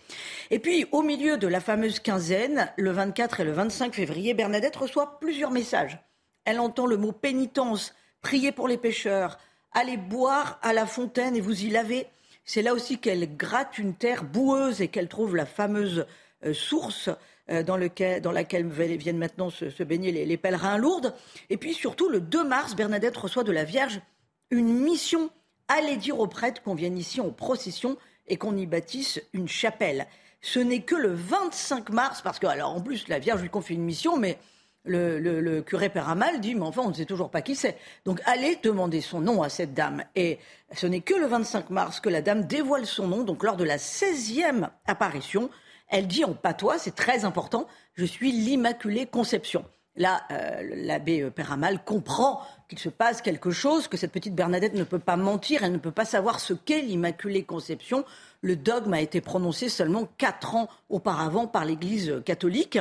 Et 0.51 0.59
puis, 0.59 0.85
au 0.91 1.01
milieu 1.01 1.37
de 1.37 1.47
la 1.47 1.61
fameuse 1.61 1.99
quinzaine, 1.99 2.71
le 2.77 2.91
24 2.91 3.39
et 3.39 3.43
le 3.43 3.53
25 3.53 3.95
février, 3.95 4.35
Bernadette 4.35 4.75
reçoit 4.75 5.19
plusieurs 5.19 5.49
messages. 5.49 5.97
Elle 6.45 6.59
entend 6.59 6.85
le 6.85 6.97
mot 6.97 7.11
pénitence, 7.11 7.95
prier 8.21 8.51
pour 8.51 8.67
les 8.67 8.77
pécheurs, 8.77 9.39
allez 9.73 9.97
boire 9.97 10.59
à 10.61 10.73
la 10.73 10.85
fontaine 10.85 11.35
et 11.35 11.41
vous 11.41 11.63
y 11.63 11.69
lavez. 11.69 12.07
C'est 12.45 12.61
là 12.61 12.73
aussi 12.73 12.99
qu'elle 12.99 13.35
gratte 13.37 13.77
une 13.77 13.95
terre 13.95 14.23
boueuse 14.23 14.81
et 14.81 14.87
qu'elle 14.87 15.07
trouve 15.07 15.35
la 15.35 15.45
fameuse 15.45 16.05
euh, 16.45 16.53
source 16.53 17.09
euh, 17.49 17.63
dans, 17.63 17.77
laquelle 17.77 18.67
viennent 18.67 19.17
maintenant 19.17 19.49
se, 19.49 19.83
baigner 19.83 20.11
les, 20.11 20.37
pèlerins 20.37 20.77
lourdes. 20.77 21.13
Et 21.49 21.57
puis 21.57 21.73
surtout, 21.73 22.09
le 22.09 22.19
2 22.19 22.43
mars, 22.43 22.75
Bernadette 22.75 23.17
reçoit 23.17 23.43
de 23.43 23.51
la 23.51 23.63
Vierge 23.63 24.01
une 24.49 24.79
mission. 24.79 25.29
Allez 25.67 25.97
dire 25.97 26.19
aux 26.19 26.27
prêtres 26.27 26.61
qu'on 26.61 26.75
vienne 26.75 26.97
ici 26.97 27.21
en 27.21 27.31
procession 27.31 27.97
et 28.27 28.37
qu'on 28.37 28.55
y 28.57 28.65
bâtisse 28.65 29.21
une 29.33 29.47
chapelle. 29.47 30.07
Ce 30.41 30.59
n'est 30.59 30.81
que 30.81 30.95
le 30.95 31.13
25 31.13 31.89
mars, 31.89 32.21
parce 32.21 32.39
que, 32.39 32.47
alors 32.47 32.75
en 32.75 32.81
plus, 32.81 33.07
la 33.07 33.19
Vierge 33.19 33.41
lui 33.41 33.49
confie 33.49 33.73
une 33.73 33.83
mission, 33.83 34.17
mais 34.17 34.37
le, 34.85 35.61
curé 35.61 35.89
Péramal 35.89 36.39
dit, 36.39 36.55
mais 36.55 36.63
enfin, 36.63 36.81
on 36.85 36.89
ne 36.89 36.93
sait 36.93 37.05
toujours 37.05 37.29
pas 37.29 37.41
qui 37.41 37.55
c'est. 37.55 37.77
Donc 38.05 38.21
allez 38.25 38.57
demander 38.61 39.01
son 39.01 39.21
nom 39.21 39.41
à 39.41 39.49
cette 39.49 39.73
dame. 39.73 40.03
Et 40.15 40.39
ce 40.73 40.87
n'est 40.87 41.01
que 41.01 41.13
le 41.13 41.25
25 41.25 41.69
mars 41.69 41.99
que 41.99 42.09
la 42.09 42.21
dame 42.21 42.45
dévoile 42.45 42.85
son 42.85 43.07
nom. 43.07 43.23
Donc 43.23 43.43
lors 43.43 43.57
de 43.57 43.63
la 43.63 43.77
16e 43.77 44.69
apparition, 44.85 45.49
elle 45.87 46.07
dit 46.07 46.25
en 46.25 46.33
patois, 46.33 46.79
c'est 46.79 46.95
très 46.95 47.25
important, 47.25 47.67
je 47.93 48.05
suis 48.05 48.31
l'Immaculée 48.31 49.05
Conception. 49.05 49.65
Là, 49.95 50.23
euh, 50.31 50.63
l'abbé 50.75 51.29
Péramal 51.29 51.83
comprend 51.83 52.41
qu'il 52.67 52.79
se 52.79 52.89
passe 52.89 53.21
quelque 53.21 53.51
chose, 53.51 53.87
que 53.87 53.95
cette 53.95 54.11
petite 54.11 54.33
Bernadette 54.33 54.73
ne 54.73 54.83
peut 54.83 54.97
pas 54.97 55.17
mentir, 55.17 55.63
elle 55.63 55.71
ne 55.71 55.77
peut 55.77 55.91
pas 55.91 56.05
savoir 56.05 56.39
ce 56.39 56.53
qu'est 56.53 56.81
l'Immaculée 56.81 57.43
Conception. 57.43 58.03
Le 58.41 58.55
dogme 58.55 58.93
a 58.93 59.01
été 59.01 59.21
prononcé 59.21 59.69
seulement 59.69 60.07
quatre 60.17 60.55
ans 60.55 60.67
auparavant 60.89 61.45
par 61.45 61.63
l'Église 61.63 62.23
catholique. 62.25 62.79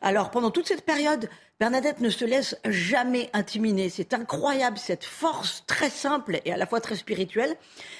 Alors, 0.00 0.30
pendant 0.30 0.50
toute 0.50 0.66
cette 0.66 0.86
période, 0.86 1.28
Bernadette 1.60 2.00
ne 2.00 2.10
se 2.10 2.24
laisse 2.24 2.56
jamais 2.64 3.30
intimider. 3.32 3.88
C'est 3.88 4.12
incroyable, 4.12 4.76
cette 4.76 5.04
force 5.04 5.62
très 5.68 5.88
simple 5.88 6.40
et 6.44 6.52
à 6.52 6.56
la 6.56 6.66
fois 6.66 6.80
très 6.80 6.96
spirituelle. 6.96 7.54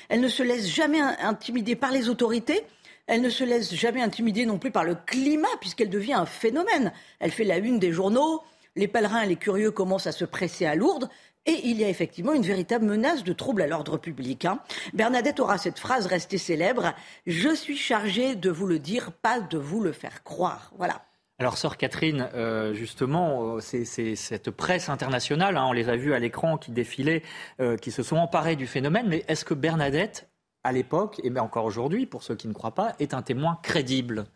Elle 0.09 0.21
ne 0.21 0.29
se 0.29 0.43
laisse 0.43 0.67
jamais 0.67 1.01
intimider 1.01 1.77
par 1.77 1.93
les 1.93 2.09
autorités. 2.09 2.65
Elle 3.07 3.21
ne 3.21 3.31
se 3.31 3.45
laisse 3.45 3.73
jamais 3.73 4.03
intimider 4.03 4.45
non 4.45 4.59
plus 4.59 4.73
par 4.73 4.83
le 4.83 4.97
climat, 4.97 5.47
puisqu'elle 5.61 5.89
devient 5.89 6.15
un 6.15 6.27
phénomène. 6.27 6.93
Elle 7.21 7.31
fait 7.31 7.45
la 7.45 7.59
une 7.59 7.79
des 7.79 7.93
journaux. 7.93 8.43
Les 8.75 8.89
pèlerins 8.89 9.23
et 9.23 9.29
les 9.29 9.37
curieux 9.37 9.71
commencent 9.71 10.09
à 10.09 10.13
se 10.13 10.25
presser 10.25 10.67
à 10.67 10.75
Lourdes. 10.75 11.09
Et 11.47 11.61
il 11.63 11.79
y 11.79 11.85
a 11.85 11.89
effectivement 11.89 12.33
une 12.33 12.43
véritable 12.43 12.87
menace 12.87 13.23
de 13.23 13.33
trouble 13.33 13.63
à 13.63 13.69
l'ordre 13.69 13.99
public. 13.99 14.47
Hein. 14.47 14.59
Bernadette 14.95 15.39
aura 15.39 15.59
cette 15.59 15.79
phrase 15.79 16.07
restée 16.07 16.39
célèbre 16.39 16.93
Je 17.27 17.55
suis 17.55 17.77
chargée 17.77 18.35
de 18.35 18.51
vous 18.51 18.67
le 18.67 18.81
dire, 18.81 19.13
pas 19.13 19.39
de 19.39 19.59
vous 19.59 19.81
le 19.81 19.93
faire 19.93 20.25
croire. 20.25 20.73
Voilà. 20.77 21.05
Alors, 21.41 21.59
sœur 21.59 21.77
Catherine, 21.77 22.29
euh, 22.35 22.75
justement, 22.75 23.57
euh, 23.57 23.61
c'est 23.61 24.15
cette 24.15 24.51
presse 24.53 24.89
internationale, 24.89 25.57
hein, 25.57 25.65
on 25.67 25.73
les 25.73 25.89
a 25.89 25.97
vus 25.97 26.15
à 26.15 26.21
l'écran 26.21 26.59
qui 26.59 26.71
défilaient, 26.71 27.23
euh, 27.61 27.77
qui 27.77 27.91
se 27.91 28.05
sont 28.05 28.17
emparés 28.17 28.55
du 28.55 28.69
phénomène. 28.69 29.09
Mais 29.09 29.25
est-ce 29.27 29.45
que 29.45 29.55
Bernadette, 29.55 30.29
à 30.63 30.71
l'époque, 30.71 31.21
et 31.25 31.31
même 31.31 31.43
encore 31.43 31.65
aujourd'hui, 31.65 32.07
pour 32.07 32.23
ceux 32.23 32.37
qui 32.37 32.47
ne 32.47 32.53
croient 32.53 32.75
pas, 32.77 32.95
est 33.01 33.15
un 33.15 33.23
témoin 33.23 33.59
crédible? 33.65 34.27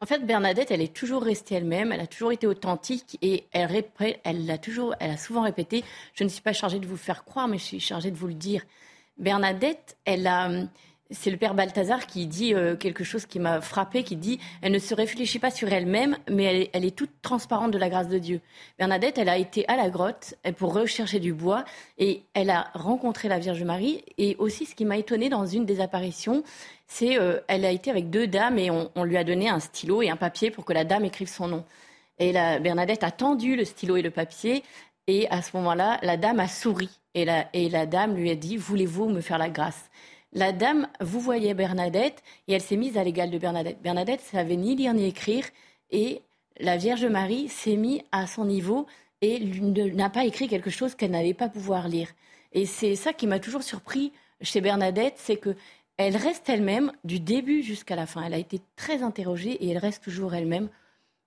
En 0.00 0.06
fait, 0.06 0.24
Bernadette, 0.24 0.70
elle 0.70 0.80
est 0.80 0.94
toujours 0.94 1.24
restée 1.24 1.56
elle-même, 1.56 1.90
elle 1.90 2.00
a 2.00 2.06
toujours 2.06 2.30
été 2.30 2.46
authentique 2.46 3.18
et 3.22 3.48
elle, 3.50 3.84
elle, 4.24 4.50
a 4.50 4.56
toujours, 4.56 4.94
elle 5.00 5.10
a 5.10 5.16
souvent 5.16 5.42
répété 5.42 5.84
Je 6.14 6.22
ne 6.22 6.28
suis 6.28 6.42
pas 6.42 6.52
chargée 6.52 6.78
de 6.78 6.86
vous 6.86 6.96
faire 6.96 7.24
croire, 7.24 7.48
mais 7.48 7.58
je 7.58 7.64
suis 7.64 7.80
chargée 7.80 8.12
de 8.12 8.16
vous 8.16 8.28
le 8.28 8.34
dire. 8.34 8.62
Bernadette, 9.18 9.98
elle 10.06 10.26
a 10.28 10.48
c'est 11.10 11.30
le 11.30 11.36
père 11.36 11.54
Balthazar 11.54 12.06
qui 12.06 12.26
dit 12.26 12.54
euh, 12.54 12.76
quelque 12.76 13.04
chose 13.04 13.26
qui 13.26 13.38
m'a 13.38 13.60
frappé, 13.60 14.04
qui 14.04 14.16
dit 14.16 14.38
elle 14.62 14.72
ne 14.72 14.78
se 14.78 14.94
réfléchit 14.94 15.38
pas 15.38 15.50
sur 15.50 15.72
elle-même, 15.72 16.16
mais 16.28 16.70
elle, 16.72 16.84
est 16.84 16.96
toute 16.96 17.10
transparente 17.22 17.70
de 17.72 17.78
la 17.78 17.88
grâce 17.88 18.08
de 18.08 18.18
Dieu. 18.18 18.40
Bernadette, 18.78 19.18
elle 19.18 19.28
a 19.28 19.36
été 19.36 19.66
à 19.68 19.76
la 19.76 19.90
grotte 19.90 20.34
pour 20.56 20.74
rechercher 20.74 21.20
du 21.20 21.32
bois 21.32 21.64
et 21.98 22.22
elle 22.34 22.50
a 22.50 22.70
rencontré 22.74 23.28
la 23.28 23.38
Vierge 23.38 23.62
Marie. 23.62 24.04
Et 24.18 24.36
aussi, 24.38 24.66
ce 24.66 24.74
qui 24.74 24.84
m'a 24.84 24.98
étonnée 24.98 25.28
dans 25.28 25.46
une 25.46 25.64
des 25.64 25.80
apparitions, 25.80 26.42
c'est 26.86 27.18
euh, 27.18 27.40
elle 27.48 27.64
a 27.64 27.70
été 27.70 27.90
avec 27.90 28.10
deux 28.10 28.26
dames 28.26 28.58
et 28.58 28.70
on, 28.70 29.04
lui 29.04 29.16
a 29.16 29.24
donné 29.24 29.48
un 29.48 29.60
stylo 29.60 30.02
et 30.02 30.10
un 30.10 30.16
papier 30.16 30.50
pour 30.50 30.64
que 30.64 30.72
la 30.72 30.84
dame 30.84 31.04
écrive 31.04 31.28
son 31.28 31.48
nom. 31.48 31.64
Et 32.18 32.32
la, 32.32 32.58
Bernadette 32.58 33.02
a 33.02 33.10
tendu 33.10 33.56
le 33.56 33.64
stylo 33.64 33.96
et 33.96 34.02
le 34.02 34.10
papier 34.10 34.62
et 35.06 35.28
à 35.30 35.42
ce 35.42 35.56
moment-là, 35.56 35.98
la 36.02 36.16
dame 36.16 36.38
a 36.38 36.46
souri 36.46 36.88
et 37.14 37.24
la, 37.24 37.48
et 37.52 37.68
la 37.68 37.86
dame 37.86 38.14
lui 38.14 38.30
a 38.30 38.36
dit 38.36 38.56
voulez-vous 38.56 39.08
me 39.08 39.20
faire 39.20 39.38
la 39.38 39.48
grâce? 39.48 39.90
La 40.32 40.52
dame 40.52 40.88
vous 41.00 41.20
voyez 41.20 41.54
Bernadette 41.54 42.22
et 42.48 42.52
elle 42.52 42.60
s'est 42.60 42.76
mise 42.76 42.96
à 42.96 43.04
l'égal 43.04 43.30
de 43.30 43.38
Bernadette. 43.38 43.80
Bernadette 43.82 44.20
savait 44.20 44.56
ni 44.56 44.76
lire 44.76 44.94
ni 44.94 45.06
écrire 45.06 45.44
et 45.90 46.22
la 46.58 46.76
Vierge 46.76 47.04
Marie 47.06 47.48
s'est 47.48 47.76
mise 47.76 48.02
à 48.12 48.26
son 48.26 48.44
niveau 48.44 48.86
et 49.22 49.40
n'a 49.40 50.10
pas 50.10 50.24
écrit 50.24 50.48
quelque 50.48 50.70
chose 50.70 50.94
qu'elle 50.94 51.10
n'allait 51.10 51.34
pas 51.34 51.48
pouvoir 51.48 51.88
lire. 51.88 52.08
Et 52.52 52.66
c'est 52.66 52.96
ça 52.96 53.12
qui 53.12 53.26
m'a 53.26 53.38
toujours 53.38 53.62
surpris 53.62 54.12
chez 54.40 54.60
Bernadette, 54.60 55.14
c'est 55.16 55.36
que 55.36 55.54
elle 55.96 56.16
reste 56.16 56.48
elle-même 56.48 56.92
du 57.04 57.20
début 57.20 57.62
jusqu'à 57.62 57.94
la 57.94 58.06
fin. 58.06 58.22
Elle 58.22 58.32
a 58.32 58.38
été 58.38 58.60
très 58.74 59.02
interrogée 59.02 59.52
et 59.52 59.70
elle 59.70 59.78
reste 59.78 60.02
toujours 60.02 60.34
elle-même 60.34 60.70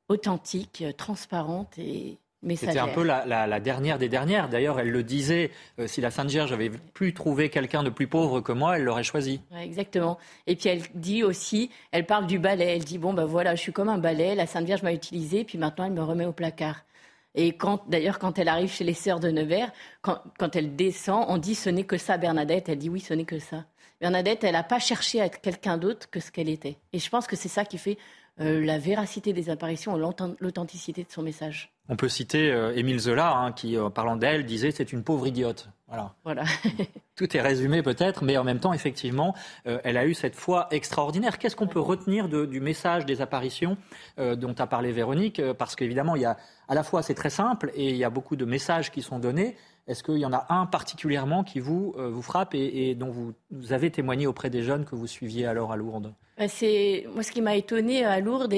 authentique, 0.10 0.84
transparente 0.98 1.78
et 1.78 2.18
c'était 2.56 2.80
un 2.80 2.88
peu 2.88 3.04
la, 3.04 3.60
dernière 3.60 3.98
des 3.98 4.10
dernières. 4.10 4.50
D'ailleurs, 4.50 4.80
elle 4.80 4.92
le 4.92 5.04
disait, 5.04 5.52
euh, 5.80 5.88
si 5.88 6.02
la 6.02 6.12
Sainte 6.12 6.30
Vierge 6.30 6.52
avait 6.52 6.70
pu 6.70 7.14
trouver 7.14 7.50
quelqu'un 7.50 7.84
de 7.84 7.90
plus 7.90 8.08
pauvre 8.08 8.42
que 8.42 8.52
moi, 8.52 8.78
elle 8.78 8.84
l'aurait 8.84 9.04
choisi. 9.04 9.42
exactement. 9.62 10.18
Et 10.48 10.56
puis 10.56 10.70
elle 10.70 10.82
dit 10.96 11.24
aussi, 11.24 11.70
elle 11.92 12.06
parle 12.06 12.28
du 12.28 12.40
balai. 12.40 12.76
Elle 12.76 12.84
dit, 12.84 12.98
bon, 12.98 13.14
ben 13.14 13.26
voilà, 13.26 13.56
je 13.56 13.62
suis 13.62 13.74
comme 13.74 13.90
un 13.90 13.98
balai, 13.98 14.36
la 14.36 14.48
Sainte 14.48 14.66
Vierge 14.66 14.84
m'a 14.84 14.94
utilisé, 14.94 15.44
puis 15.44 15.58
maintenant 15.58 15.86
elle 15.86 15.94
me 15.94 16.04
remet 16.04 16.26
au 16.26 16.34
placard. 16.34 16.84
Et 17.36 17.54
quand, 17.54 17.84
d'ailleurs, 17.90 18.20
quand 18.20 18.38
elle 18.38 18.48
arrive 18.48 18.70
chez 18.70 18.84
les 18.84 18.94
sœurs 18.94 19.20
de 19.20 19.30
Nevers, 19.30 19.72
quand, 20.02 20.20
quand 20.38 20.56
elle 20.56 20.76
descend, 20.76 21.26
on 21.30 21.38
dit, 21.38 21.56
ce 21.56 21.70
n'est 21.70 21.86
que 21.86 21.98
ça, 21.98 22.18
Bernadette. 22.18 22.70
Elle 22.70 22.78
dit, 22.78 22.90
oui, 22.90 23.00
ce 23.00 23.14
n'est 23.14 23.26
que 23.26 23.40
ça. 23.40 23.66
Bernadette, 24.00 24.44
elle 24.44 24.54
n'a 24.54 24.64
pas 24.64 24.80
cherché 24.80 25.22
à 25.22 25.26
être 25.26 25.42
quelqu'un 25.42 25.78
d'autre 25.78 26.10
que 26.10 26.20
ce 26.20 26.30
qu'elle 26.30 26.50
était. 26.50 26.78
Et 26.92 27.00
je 27.00 27.10
pense 27.10 27.26
que 27.26 27.36
c'est 27.36 27.50
ça 27.50 27.66
qui 27.66 27.78
fait 27.78 27.98
la 28.38 28.80
véracité 28.80 29.34
des 29.34 29.50
apparitions, 29.50 29.98
l'authenticité 29.98 31.04
de 31.04 31.12
son 31.12 31.22
message. 31.22 31.74
On 31.90 31.98
peut 31.98 32.08
citer 32.08 32.50
euh, 32.50 32.74
Émile 32.76 33.00
Zola, 33.00 33.36
hein, 33.36 33.52
qui, 33.52 33.78
en 33.78 33.92
parlant 33.92 34.16
d'elle, 34.16 34.46
disait 34.46 34.72
c'est 34.72 34.94
une 34.94 35.04
pauvre 35.04 35.28
idiote. 35.28 35.70
Voilà. 35.88 36.14
voilà. 36.24 36.44
Tout 37.16 37.36
est 37.36 37.42
résumé 37.42 37.84
peut-être, 37.84 38.24
mais 38.24 38.38
en 38.38 38.46
même 38.46 38.60
temps, 38.60 38.74
effectivement, 38.74 39.36
euh, 39.68 39.80
elle 39.84 39.98
a 39.98 40.08
eu 40.08 40.14
cette 40.14 40.36
foi 40.36 40.68
extraordinaire. 40.72 41.38
Qu'est-ce 41.38 41.58
qu'on 41.58 41.68
peut 41.68 41.82
retenir 41.82 42.30
du 42.30 42.62
message 42.62 43.06
des 43.06 43.22
apparitions 43.22 43.78
dont 44.18 44.56
a 44.58 44.66
parlé 44.66 44.92
Véronique 44.92 45.42
Parce 45.54 45.76
qu'évidemment, 45.76 46.16
il 46.16 46.22
y 46.24 46.26
a 46.26 46.38
à 46.68 46.74
la 46.74 46.84
fois 46.84 47.04
c'est 47.04 47.14
très 47.14 47.30
simple 47.30 47.72
et 47.76 47.90
il 47.90 47.98
y 47.98 48.04
a 48.04 48.10
beaucoup 48.10 48.36
de 48.36 48.46
messages 48.46 48.90
qui 48.90 49.02
sont 49.02 49.20
donnés. 49.20 49.56
Est-ce 49.86 50.02
qu'il 50.02 50.18
y 50.18 50.26
en 50.26 50.34
a 50.34 50.48
un 50.50 50.66
particulièrement 50.66 51.44
qui 51.44 51.60
vous, 51.60 51.94
vous 51.98 52.22
frappe 52.22 52.56
et, 52.56 52.96
dont 52.96 53.12
vous, 53.12 53.34
vous, 53.52 53.74
avez 53.74 53.92
témoigné 53.92 54.26
auprès 54.26 54.50
des 54.50 54.64
jeunes 54.64 54.86
que 54.86 54.96
vous 54.96 55.08
suiviez 55.08 55.46
alors 55.46 55.72
à 55.72 55.76
Lourdes? 55.76 56.14
C'est 56.48 57.06
moi 57.14 57.24
ce 57.24 57.32
qui 57.32 57.42
m'a 57.42 57.56
étonné 57.56 58.06
à 58.06 58.20
Lourdes. 58.20 58.54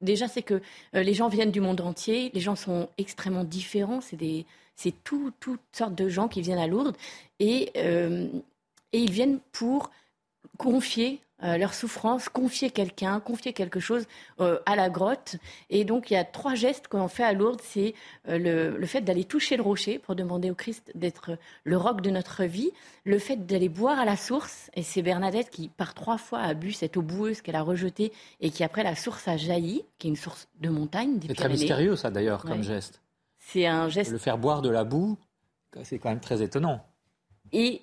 déjà, 0.00 0.28
c'est 0.28 0.42
que 0.42 0.60
euh, 0.94 1.02
les 1.02 1.14
gens 1.14 1.28
viennent 1.28 1.50
du 1.50 1.60
monde 1.60 1.80
entier. 1.80 2.30
Les 2.34 2.40
gens 2.40 2.56
sont 2.56 2.88
extrêmement 2.98 3.44
différents. 3.44 4.00
C'est 4.00 4.16
des, 4.16 4.46
c'est 4.76 4.94
tout, 5.04 5.32
toutes 5.40 5.60
sortes 5.72 5.94
de 5.94 6.08
gens 6.08 6.28
qui 6.28 6.40
viennent 6.40 6.58
à 6.58 6.66
Lourdes 6.66 6.96
et 7.38 7.70
euh, 7.76 8.28
et 8.92 8.98
ils 8.98 9.10
viennent 9.10 9.40
pour 9.52 9.90
confier 10.58 11.20
euh, 11.42 11.56
leur 11.56 11.74
souffrance, 11.74 12.28
confier 12.28 12.70
quelqu'un, 12.70 13.18
confier 13.20 13.52
quelque 13.52 13.80
chose 13.80 14.06
euh, 14.40 14.58
à 14.66 14.76
la 14.76 14.90
grotte. 14.90 15.36
Et 15.70 15.84
donc 15.84 16.10
il 16.10 16.14
y 16.14 16.16
a 16.16 16.24
trois 16.24 16.54
gestes 16.54 16.88
qu'on 16.88 17.08
fait 17.08 17.24
à 17.24 17.32
Lourdes, 17.32 17.60
c'est 17.62 17.94
euh, 18.28 18.76
le, 18.78 18.86
fait 18.86 19.00
d'aller 19.00 19.24
toucher 19.24 19.56
le 19.56 19.62
rocher 19.62 19.98
pour 19.98 20.14
demander 20.14 20.50
au 20.50 20.54
Christ 20.54 20.92
d'être 20.94 21.36
le 21.64 21.76
roc 21.76 22.00
de 22.00 22.10
notre 22.10 22.44
vie, 22.44 22.70
le 23.04 23.18
fait 23.18 23.44
d'aller 23.46 23.68
boire 23.68 23.98
à 23.98 24.04
la 24.04 24.16
source, 24.16 24.70
et 24.74 24.82
c'est 24.82 25.02
Bernadette 25.02 25.50
qui 25.50 25.68
par 25.68 25.94
trois 25.94 26.18
fois 26.18 26.40
a 26.40 26.54
bu 26.54 26.72
cette 26.72 26.96
eau 26.96 27.02
boueuse 27.02 27.40
qu'elle 27.40 27.56
a 27.56 27.62
rejetée 27.62 28.12
et 28.40 28.50
qui 28.50 28.62
après 28.62 28.84
la 28.84 28.94
source 28.94 29.26
a 29.26 29.36
jailli, 29.36 29.84
qui 29.98 30.06
est 30.06 30.10
une 30.10 30.16
source 30.16 30.48
de 30.60 30.68
montagne. 30.68 31.18
C'est 31.26 31.34
très 31.34 31.48
mystérieux 31.48 31.96
ça 31.96 32.10
d'ailleurs 32.10 32.44
comme 32.44 32.62
geste. 32.62 33.02
C'est 33.38 33.66
un 33.66 33.88
geste. 33.88 34.12
Le 34.12 34.18
faire 34.18 34.38
boire 34.38 34.62
de 34.62 34.70
la 34.70 34.84
boue, 34.84 35.18
c'est 35.82 35.98
quand 35.98 36.10
même 36.10 36.20
très 36.20 36.42
étonnant. 36.42 36.86
Et 37.52 37.82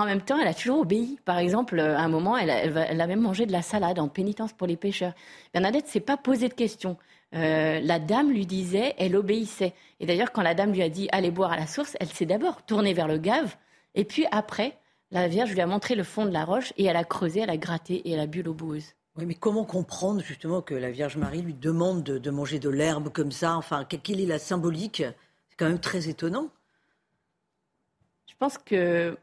en 0.00 0.06
même 0.06 0.22
temps, 0.22 0.38
elle 0.38 0.48
a 0.48 0.54
toujours 0.54 0.80
obéi. 0.80 1.18
Par 1.24 1.38
exemple, 1.38 1.78
à 1.80 2.00
un 2.00 2.08
moment, 2.08 2.36
elle 2.36 2.50
a, 2.50 3.06
même 3.06 3.20
mangé 3.20 3.46
de 3.46 3.52
la 3.52 3.62
salade 3.62 3.98
en 3.98 4.08
pénitence 4.08 4.52
pour 4.52 4.66
les 4.66 4.76
pêcheurs. 4.76 5.14
Bernadette 5.52 5.86
s'est 5.86 6.00
pas 6.00 6.16
posé 6.16 6.48
de 6.48 6.54
questions. 6.54 6.96
Euh, 7.34 7.80
la 7.80 7.98
dame 7.98 8.30
lui 8.30 8.46
disait, 8.46 8.94
elle 8.98 9.14
obéissait. 9.16 9.74
Et 10.00 10.06
d'ailleurs, 10.06 10.32
quand 10.32 10.42
la 10.42 10.54
dame 10.54 10.72
lui 10.72 10.82
a 10.82 10.88
dit 10.88 11.08
allez 11.12 11.30
boire 11.30 11.52
à 11.52 11.56
la 11.56 11.66
source, 11.66 11.96
elle 12.00 12.08
s'est 12.08 12.26
d'abord 12.26 12.64
tournée 12.64 12.92
vers 12.92 13.06
le 13.06 13.18
gave, 13.18 13.56
et 13.94 14.04
puis 14.04 14.26
après, 14.30 14.78
la 15.10 15.28
Vierge 15.28 15.52
lui 15.52 15.60
a 15.60 15.66
montré 15.66 15.94
le 15.94 16.04
fond 16.04 16.24
de 16.24 16.30
la 16.30 16.44
roche 16.44 16.72
et 16.76 16.84
elle 16.84 16.96
a 16.96 17.04
creusé, 17.04 17.40
elle 17.40 17.50
a 17.50 17.56
gratté 17.56 17.96
et 18.08 18.12
elle 18.12 18.20
a 18.20 18.26
bu 18.26 18.42
l'eau 18.42 18.54
boueuse. 18.54 18.94
Oui, 19.16 19.26
mais 19.26 19.34
comment 19.34 19.64
comprendre 19.64 20.22
justement 20.22 20.62
que 20.62 20.74
la 20.74 20.90
Vierge 20.90 21.16
Marie 21.16 21.42
lui 21.42 21.54
demande 21.54 22.04
de, 22.04 22.18
de 22.18 22.30
manger 22.30 22.60
de 22.60 22.68
l'herbe 22.68 23.10
comme 23.10 23.32
ça? 23.32 23.56
Enfin, 23.56 23.84
quelle 23.84 24.20
est 24.20 24.26
la 24.26 24.38
symbolique? 24.38 25.02
C'est 25.48 25.56
quand 25.56 25.66
même 25.66 25.80
très 25.80 26.08
étonnant. 26.08 26.48
Je 28.26 28.34
pense 28.38 28.56
que 28.56 29.18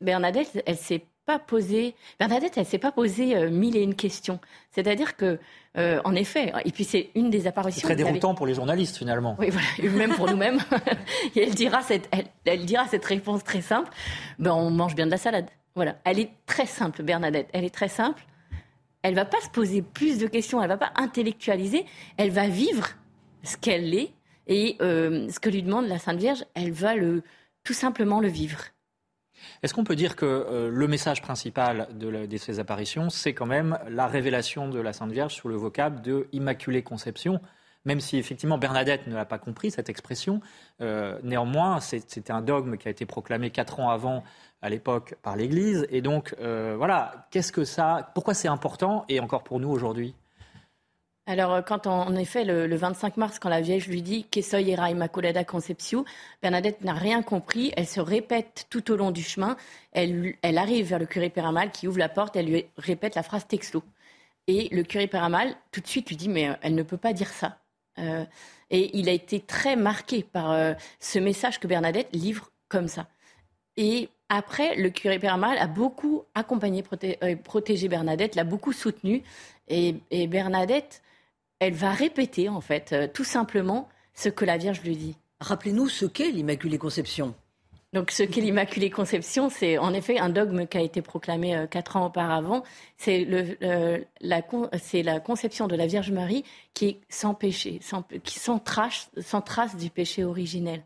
Bernadette, 0.00 0.62
elle 0.66 0.76
s'est 0.76 1.04
pas 1.28 1.38
posé. 1.38 1.94
Bernadette, 2.18 2.56
elle 2.56 2.64
s'est 2.64 2.78
pas 2.78 2.90
posé 2.90 3.36
euh, 3.36 3.50
mille 3.50 3.76
et 3.76 3.82
une 3.82 3.94
questions. 3.94 4.40
C'est-à-dire 4.70 5.14
que, 5.16 5.38
euh, 5.76 6.00
en 6.04 6.14
effet, 6.14 6.52
et 6.64 6.72
puis 6.72 6.84
c'est 6.84 7.10
une 7.14 7.28
des 7.28 7.46
apparitions. 7.46 7.80
C'est 7.80 7.94
très 7.94 7.96
déroutant 7.96 8.34
pour 8.34 8.46
les 8.46 8.54
journalistes 8.54 8.96
finalement. 8.96 9.36
Oui, 9.38 9.50
voilà, 9.50 9.94
même 9.94 10.14
pour 10.14 10.26
nous-mêmes. 10.30 10.58
et 11.36 11.42
elle 11.42 11.54
dira 11.54 11.82
cette, 11.82 12.08
elle, 12.46 12.64
dira 12.64 12.86
cette 12.88 13.04
réponse 13.04 13.44
très 13.44 13.60
simple. 13.60 13.90
Ben, 14.38 14.52
on 14.52 14.70
mange 14.70 14.94
bien 14.94 15.04
de 15.04 15.10
la 15.10 15.18
salade. 15.18 15.50
Voilà, 15.74 15.96
elle 16.04 16.18
est 16.18 16.30
très 16.46 16.66
simple, 16.66 17.02
Bernadette. 17.02 17.48
Elle 17.52 17.64
est 17.64 17.74
très 17.74 17.88
simple. 17.88 18.24
Elle 19.02 19.14
va 19.14 19.26
pas 19.26 19.40
se 19.42 19.50
poser 19.50 19.82
plus 19.82 20.18
de 20.18 20.26
questions. 20.26 20.62
Elle 20.62 20.68
va 20.68 20.78
pas 20.78 20.92
intellectualiser. 20.96 21.84
Elle 22.16 22.30
va 22.30 22.48
vivre 22.48 22.88
ce 23.42 23.58
qu'elle 23.58 23.94
est 23.94 24.12
et 24.46 24.76
euh, 24.80 25.28
ce 25.28 25.38
que 25.38 25.50
lui 25.50 25.62
demande 25.62 25.88
la 25.88 25.98
Sainte 25.98 26.18
Vierge. 26.18 26.44
Elle 26.54 26.72
va 26.72 26.94
le 26.94 27.22
tout 27.64 27.74
simplement 27.74 28.18
le 28.20 28.28
vivre. 28.28 28.60
Est-ce 29.62 29.74
qu'on 29.74 29.84
peut 29.84 29.96
dire 29.96 30.16
que 30.16 30.26
euh, 30.26 30.70
le 30.70 30.88
message 30.88 31.22
principal 31.22 31.88
de, 31.94 32.36
ces 32.36 32.60
apparitions, 32.60 33.10
c'est 33.10 33.34
quand 33.34 33.46
même 33.46 33.78
la 33.88 34.06
révélation 34.06 34.68
de 34.68 34.80
la 34.80 34.92
Sainte 34.92 35.12
Vierge 35.12 35.34
sur 35.34 35.48
le 35.48 35.56
vocable 35.56 36.00
de 36.02 36.28
Immaculée 36.32 36.82
Conception? 36.82 37.40
Même 37.84 38.00
si 38.00 38.18
effectivement 38.18 38.58
Bernadette 38.58 39.06
ne 39.06 39.14
l'a 39.14 39.24
pas 39.24 39.38
compris, 39.38 39.70
cette 39.70 39.88
expression, 39.88 40.40
euh, 40.80 41.18
néanmoins, 41.22 41.80
c'était 41.80 42.32
un 42.32 42.42
dogme 42.42 42.76
qui 42.76 42.88
a 42.88 42.90
été 42.90 43.06
proclamé 43.06 43.50
quatre 43.50 43.80
ans 43.80 43.90
avant, 43.90 44.24
à 44.60 44.68
l'époque, 44.68 45.14
par 45.22 45.36
l'Église. 45.36 45.86
Et 45.90 46.02
donc, 46.02 46.34
euh, 46.40 46.74
voilà, 46.76 47.28
qu'est-ce 47.30 47.52
que 47.52 47.64
ça, 47.64 48.10
pourquoi 48.14 48.34
c'est 48.34 48.48
important, 48.48 49.04
et 49.08 49.20
encore 49.20 49.44
pour 49.44 49.60
nous 49.60 49.70
aujourd'hui? 49.70 50.14
Alors, 51.28 51.52
euh, 51.52 51.60
quand 51.60 51.86
en 51.86 52.16
effet, 52.16 52.42
le, 52.44 52.74
25 52.74 53.18
mars, 53.18 53.38
quand 53.38 53.50
la 53.50 53.60
Vierge 53.60 53.86
lui 53.86 54.00
dit 54.00 54.24
Que 54.24 54.40
soy 54.40 54.70
era 54.70 54.90
Immaculada 54.90 55.44
Conceptio, 55.44 56.06
Bernadette 56.40 56.82
n'a 56.82 56.94
rien 56.94 57.22
compris. 57.22 57.70
Elle 57.76 57.86
se 57.86 58.00
répète 58.00 58.66
tout 58.70 58.90
au 58.90 58.96
long 58.96 59.10
du 59.10 59.22
chemin. 59.22 59.58
Elle, 59.92 60.38
arrive 60.42 60.86
vers 60.86 60.98
le 60.98 61.04
curé 61.04 61.28
Péramal 61.28 61.70
qui 61.70 61.86
ouvre 61.86 61.98
la 61.98 62.08
porte. 62.08 62.34
Elle 62.34 62.46
lui 62.46 62.64
répète 62.78 63.14
la 63.14 63.22
phrase 63.22 63.46
texto. 63.46 63.82
Et 64.46 64.74
le 64.74 64.82
curé 64.82 65.06
Péramal, 65.06 65.54
tout 65.70 65.82
de 65.82 65.86
suite, 65.86 66.08
lui 66.08 66.16
dit 66.16 66.30
Mais 66.30 66.48
euh, 66.48 66.54
elle 66.62 66.74
ne 66.74 66.82
peut 66.82 66.96
pas 66.96 67.12
dire 67.12 67.28
ça. 67.28 67.58
Euh, 67.98 68.24
et 68.70 68.96
il 68.98 69.10
a 69.10 69.12
été 69.12 69.40
très 69.40 69.76
marqué 69.76 70.22
par 70.22 70.76
ce 71.00 71.18
message 71.18 71.58
que 71.58 71.66
Bernadette 71.66 72.08
livre 72.14 72.50
comme 72.68 72.88
ça. 72.88 73.06
Et 73.76 74.08
après, 74.30 74.76
le 74.76 74.88
curé 74.90 75.18
Péramal 75.18 75.58
a 75.58 75.66
beaucoup 75.66 76.24
accompagné, 76.34 76.82
protégé 77.44 77.88
Bernadette, 77.88 78.34
l'a 78.34 78.44
beaucoup 78.44 78.72
soutenu. 78.72 79.22
et 79.68 80.26
Bernadette 80.26 81.02
elle 81.60 81.74
va 81.74 81.90
répéter 81.90 82.48
en 82.48 82.60
fait 82.60 82.92
euh, 82.92 83.08
tout 83.12 83.24
simplement 83.24 83.88
ce 84.14 84.28
que 84.28 84.44
la 84.44 84.56
Vierge 84.56 84.82
lui 84.82 84.96
dit. 84.96 85.16
Rappelez-nous 85.40 85.88
ce 85.88 86.06
qu'est 86.06 86.30
l'Immaculée 86.30 86.78
Conception. 86.78 87.34
Donc, 87.94 88.10
ce 88.10 88.22
qu'est 88.22 88.42
l'Immaculée 88.42 88.90
Conception, 88.90 89.48
c'est 89.48 89.78
en 89.78 89.94
effet 89.94 90.18
un 90.18 90.28
dogme 90.28 90.66
qui 90.66 90.76
a 90.76 90.82
été 90.82 91.00
proclamé 91.00 91.56
euh, 91.56 91.66
quatre 91.66 91.96
ans 91.96 92.06
auparavant. 92.06 92.62
C'est 92.98 93.24
la, 94.20 94.42
la, 94.42 95.20
conception 95.20 95.68
de 95.68 95.76
la 95.76 95.86
Vierge 95.86 96.10
Marie 96.10 96.44
qui 96.74 96.86
est 96.86 97.00
sans 97.08 97.32
péché, 97.32 97.78
sans, 97.80 98.02
qui 98.02 98.38
sans 98.38 98.58
trace, 98.58 99.10
sans 99.18 99.40
trace 99.40 99.76
du 99.76 99.88
péché 99.88 100.22
originel. 100.22 100.84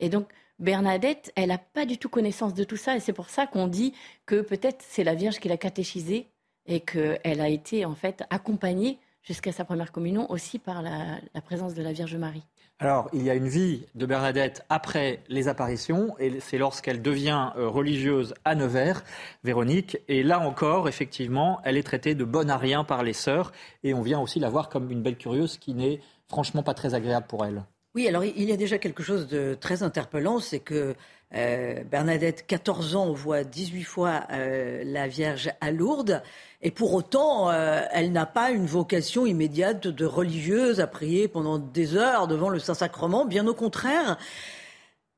Et 0.00 0.10
donc, 0.10 0.28
Bernadette, 0.58 1.32
elle 1.34 1.48
n'a 1.48 1.58
pas 1.58 1.86
du 1.86 1.98
tout 1.98 2.08
connaissance 2.08 2.52
de 2.52 2.64
tout 2.64 2.76
ça, 2.76 2.96
et 2.96 3.00
c'est 3.00 3.12
pour 3.12 3.30
ça 3.30 3.46
qu'on 3.46 3.66
dit 3.66 3.94
que 4.26 4.40
peut-être 4.40 4.84
c'est 4.86 5.02
la 5.04 5.14
Vierge 5.14 5.40
qui 5.40 5.48
l'a 5.48 5.56
catéchisée 5.56 6.28
et 6.66 6.80
qu'elle 6.80 7.40
a 7.40 7.48
été 7.48 7.84
en 7.84 7.94
fait 7.94 8.22
accompagnée 8.30 8.98
jusqu'à 9.24 9.52
sa 9.52 9.64
première 9.64 9.90
communion 9.90 10.30
aussi 10.30 10.58
par 10.58 10.82
la, 10.82 11.18
présence 11.44 11.74
de 11.74 11.82
la 11.82 11.92
Vierge 11.92 12.14
Marie. 12.16 12.44
Alors, 12.78 13.08
il 13.12 13.22
y 13.22 13.30
a 13.30 13.34
une 13.34 13.48
vie 13.48 13.86
de 13.94 14.04
Bernadette 14.04 14.64
après 14.68 15.22
les 15.28 15.48
apparitions, 15.48 16.16
et 16.18 16.40
c'est 16.40 16.58
lorsqu'elle 16.58 17.02
devient 17.02 17.52
euh, 17.56 17.68
religieuse 17.68 18.34
à 18.44 18.54
Nevers, 18.54 19.04
Véronique. 19.44 19.98
Et 20.08 20.22
là 20.22 20.40
encore, 20.40 20.88
effectivement, 20.88 21.60
elle 21.64 21.76
est 21.76 21.84
traitée 21.84 22.14
de 22.14 22.24
bonne 22.24 22.50
à 22.50 22.56
rien 22.56 22.84
par 22.84 23.02
les 23.02 23.12
sœurs, 23.12 23.52
et 23.84 23.94
on 23.94 24.02
vient 24.02 24.20
aussi 24.20 24.40
la 24.40 24.50
voir 24.50 24.68
comme 24.68 24.90
une 24.90 25.02
belle 25.02 25.16
curieuse 25.16 25.56
qui 25.56 25.74
n'est 25.74 26.00
franchement 26.28 26.62
pas 26.62 26.74
très 26.74 26.94
agréable 26.94 27.26
pour 27.26 27.46
elle. 27.46 27.64
Oui, 27.94 28.08
alors 28.08 28.24
il 28.24 28.42
y 28.42 28.52
a 28.52 28.56
déjà 28.56 28.78
quelque 28.78 29.04
chose 29.04 29.28
de 29.28 29.54
très 29.54 29.84
interpellant, 29.84 30.40
c'est 30.40 30.58
que 30.58 30.96
euh, 31.34 31.84
Bernadette, 31.84 32.44
14 32.46 32.96
ans, 32.96 33.12
voit 33.12 33.44
18 33.44 33.84
fois 33.84 34.22
euh, 34.32 34.82
la 34.84 35.06
Vierge 35.06 35.50
à 35.60 35.70
Lourdes. 35.70 36.22
Et 36.60 36.72
pour 36.72 36.92
autant, 36.94 37.50
euh, 37.50 37.82
elle 37.92 38.10
n'a 38.10 38.26
pas 38.26 38.50
une 38.50 38.66
vocation 38.66 39.26
immédiate 39.26 39.86
de 39.86 40.04
religieuse 40.06 40.80
à 40.80 40.88
prier 40.88 41.28
pendant 41.28 41.58
des 41.58 41.96
heures 41.96 42.26
devant 42.26 42.48
le 42.48 42.58
Saint-Sacrement. 42.58 43.26
Bien 43.26 43.46
au 43.46 43.54
contraire, 43.54 44.18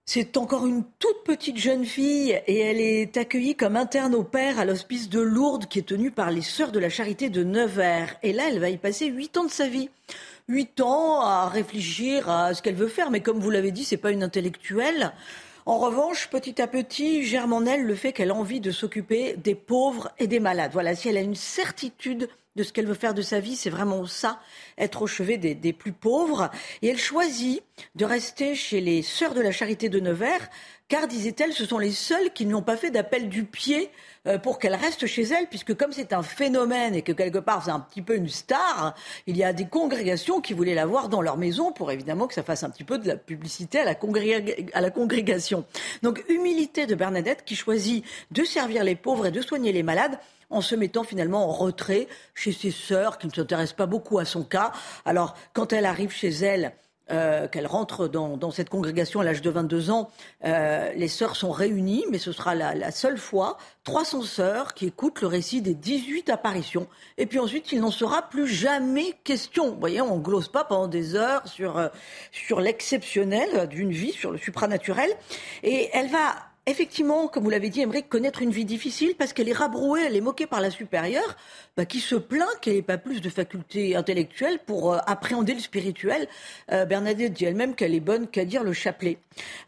c'est 0.05 0.37
encore 0.37 0.67
une 0.67 0.85
toute 0.99 1.25
petite 1.25 1.59
jeune 1.59 1.85
fille 1.85 2.41
et 2.47 2.59
elle 2.61 2.81
est 2.81 3.17
accueillie 3.17 3.57
comme 3.57 3.77
interne 3.77 4.15
au 4.15 4.23
père 4.23 4.59
à 4.59 4.65
l'hospice 4.65 5.09
de 5.09 5.21
Lourdes 5.21 5.67
qui 5.67 5.79
est 5.81 5.89
tenu 5.89 6.11
par 6.11 6.31
les 6.31 6.43
Sœurs 6.43 6.73
de 6.73 6.79
la 6.79 6.91
Charité 6.91 7.31
de 7.31 7.43
Nevers. 7.43 8.17
Et 8.23 8.33
là, 8.33 8.45
elle 8.51 8.61
va 8.61 8.69
y 8.69 8.77
passer 8.79 9.07
huit 9.07 9.37
ans 9.37 9.45
de 9.45 9.51
sa 9.51 9.67
vie. 9.67 9.91
Huit 10.49 10.81
ans 10.81 11.23
à 11.23 11.49
réfléchir 11.49 12.31
à 12.31 12.55
ce 12.55 12.63
qu'elle 12.63 12.77
veut 12.77 12.87
faire, 12.87 13.11
mais 13.11 13.21
comme 13.21 13.41
vous 13.41 13.51
l'avez 13.51 13.73
dit, 13.73 13.85
c'est 13.85 13.97
pas 13.97 14.13
une 14.13 14.23
intellectuelle. 14.23 15.13
En 15.65 15.79
revanche, 15.79 16.29
petit 16.29 16.63
à 16.63 16.69
petit, 16.69 17.25
germe 17.25 17.53
en 17.53 17.65
elle 17.65 17.83
le 17.83 17.97
fait 17.97 18.13
qu'elle 18.13 18.31
a 18.31 18.35
envie 18.35 18.61
de 18.61 18.71
s'occuper 18.71 19.35
des 19.37 19.57
pauvres 19.57 20.13
et 20.21 20.29
des 20.29 20.39
malades. 20.39 20.71
Voilà, 20.73 20.95
si 20.95 21.09
elle 21.09 21.17
a 21.17 21.23
une 21.23 21.35
certitude 21.35 22.29
de 22.57 22.63
ce 22.63 22.73
qu'elle 22.73 22.87
veut 22.87 22.95
faire 22.95 23.15
de 23.15 23.23
sa 23.23 23.39
vie, 23.39 23.55
c'est 23.55 23.71
vraiment 23.71 24.07
ça, 24.07 24.41
être 24.79 25.03
au 25.03 25.07
chevet 25.07 25.39
des, 25.39 25.55
des, 25.55 25.73
plus 25.73 25.93
pauvres. 25.93 26.51
Et 26.83 26.89
elle 26.89 26.99
choisit 26.99 27.63
de 27.95 28.05
rester 28.05 28.55
chez 28.55 28.81
les 28.81 29.03
Sœurs 29.03 29.35
de 29.35 29.41
la 29.41 29.53
Charité 29.53 29.89
de 29.89 30.01
Nevers, 30.01 30.49
car, 30.89 31.09
disait-elle, 31.09 31.53
ce 31.53 31.67
sont 31.67 31.79
les 31.79 31.91
seules 31.91 32.33
qui 32.33 32.47
n'ont 32.47 32.63
pas 32.63 32.77
fait 32.77 32.91
d'appel 32.91 33.29
du 33.29 33.45
pied 33.45 33.91
euh, 34.29 34.39
pour 34.39 34.61
qu'elle 34.61 34.75
reste 34.75 35.07
chez 35.07 35.23
elle, 35.23 35.49
puisque 35.49 35.75
comme 35.77 35.91
c'est 35.93 36.13
un 36.13 36.23
phénomène 36.23 36.95
et 36.95 37.03
que 37.03 37.11
quelque 37.11 37.39
part 37.39 37.65
c'est 37.65 37.73
un 37.73 37.81
petit 37.81 38.03
peu 38.03 38.15
une 38.15 38.29
star, 38.29 38.95
il 39.27 39.37
y 39.37 39.43
a 39.43 39.53
des 39.53 39.67
congrégations 39.67 40.41
qui 40.41 40.53
voulaient 40.53 40.75
la 40.75 40.87
voir 40.87 41.09
dans 41.09 41.23
leur 41.23 41.39
maison 41.39 41.73
pour 41.73 41.91
évidemment 41.91 42.29
que 42.29 42.35
ça 42.35 42.45
fasse 42.45 42.63
un 42.63 42.71
petit 42.71 42.85
peu 42.85 42.99
de 42.99 43.09
la 43.09 43.17
publicité 43.17 43.81
à 43.81 43.85
la, 43.85 43.95
à 44.75 44.81
la 44.81 44.91
congrégation. 44.91 45.65
Donc 46.03 46.25
humilité 46.29 46.87
de 46.87 46.95
Bernadette 46.95 47.45
qui 47.45 47.57
choisit 47.57 48.05
de 48.31 48.45
servir 48.45 48.85
les 48.85 48.95
pauvres 48.95 49.27
et 49.27 49.33
de 49.33 49.41
soigner 49.41 49.73
les 49.73 49.83
malades 49.83 50.21
en 50.51 50.61
se 50.61 50.75
mettant 50.75 51.05
finalement 51.05 51.49
en 51.49 51.53
retrait 51.53 52.09
chez 52.35 52.53
ses 52.53 52.71
sœurs 52.71 53.19
qui 53.19 53.27
ne 53.27 53.33
s'intéressent 53.33 53.77
pas 53.77 53.87
beaucoup 53.87 54.19
à 54.19 54.25
son 54.25 54.45
cas. 54.45 54.73
Alors 55.05 55.35
quand 55.53 55.73
elle 55.73 55.87
arrive 55.87 56.11
chez 56.11 56.31
elle, 56.31 56.73
euh, 57.13 57.47
qu'elle 57.47 57.69
rentre 57.69 58.09
dans, 58.09 58.51
cette 58.51 58.69
congrégation 58.69 59.21
à 59.21 59.25
l'âge 59.25 59.41
de 59.41 59.49
22 59.49 59.91
ans, 59.91 60.11
euh, 60.45 60.93
les 60.97 61.07
sœurs 61.07 61.37
sont 61.37 61.53
réunies, 61.53 62.05
mais 62.11 62.19
ce 62.19 62.33
sera 62.33 62.57
la, 62.57 62.91
seule 62.91 63.17
fois, 63.17 63.59
300 63.85 64.23
sœurs 64.23 64.75
qui 64.75 64.87
écoutent 64.87 65.21
le 65.21 65.29
récit 65.29 65.63
des 65.63 65.75
18 65.75 66.31
apparitions. 66.31 66.89
Et 67.17 67.27
puis 67.27 67.39
ensuite, 67.39 67.71
il 67.71 67.81
n'en 67.81 67.93
sera 67.93 68.23
plus 68.23 68.49
jamais 68.49 69.15
question. 69.23 69.71
Vous 69.71 69.79
voyez, 69.79 70.01
on 70.01 70.19
glose 70.19 70.49
pas 70.49 70.65
pendant 70.65 70.89
des 70.89 71.15
heures 71.15 71.47
sur, 71.47 71.79
euh, 71.79 71.87
sur 72.33 72.61
l'exceptionnel 72.61 73.69
d'une 73.69 73.93
vie, 73.93 74.11
sur 74.11 74.33
le 74.33 74.39
supranaturel. 74.39 75.11
Et 75.63 75.91
elle 75.93 76.09
va 76.09 76.35
effectivement, 76.67 77.29
comme 77.29 77.45
vous 77.45 77.51
l'avez 77.51 77.71
dit, 77.71 77.81
aimerait 77.81 78.03
connaître 78.03 78.43
une 78.43 78.51
vie 78.51 78.65
difficile 78.65 79.15
parce 79.17 79.33
qu'elle 79.33 79.49
est 79.49 79.55
rabrouée, 79.55 80.03
elle 80.05 80.17
est 80.17 80.21
moquée 80.21 80.47
par 80.47 80.61
la 80.61 80.71
supérieure, 80.71 81.37
bah, 81.77 81.87
qui 81.87 82.01
se 82.01 82.17
plaint 82.17 82.49
qu'elle 82.61 82.75
n'ait 82.75 82.83
pas 82.83 82.99
plus 82.99 83.21
de 83.21 83.31
facultés 83.31 83.95
intellectuelles 83.95 84.59
pour 84.67 84.95
euh, 84.95 84.99
appréhender 85.07 85.55
le 85.55 85.61
spirituel. 85.61 86.29
Euh, 86.73 86.85
Bernadette 86.85 87.33
dit 87.33 87.45
elle-même 87.45 87.75
qu'elle 87.75 87.95
est 87.95 88.01
bonne 88.01 88.27
qu'à 88.27 88.45
dire 88.45 88.65
le 88.65 88.73
chapelet. 88.73 89.19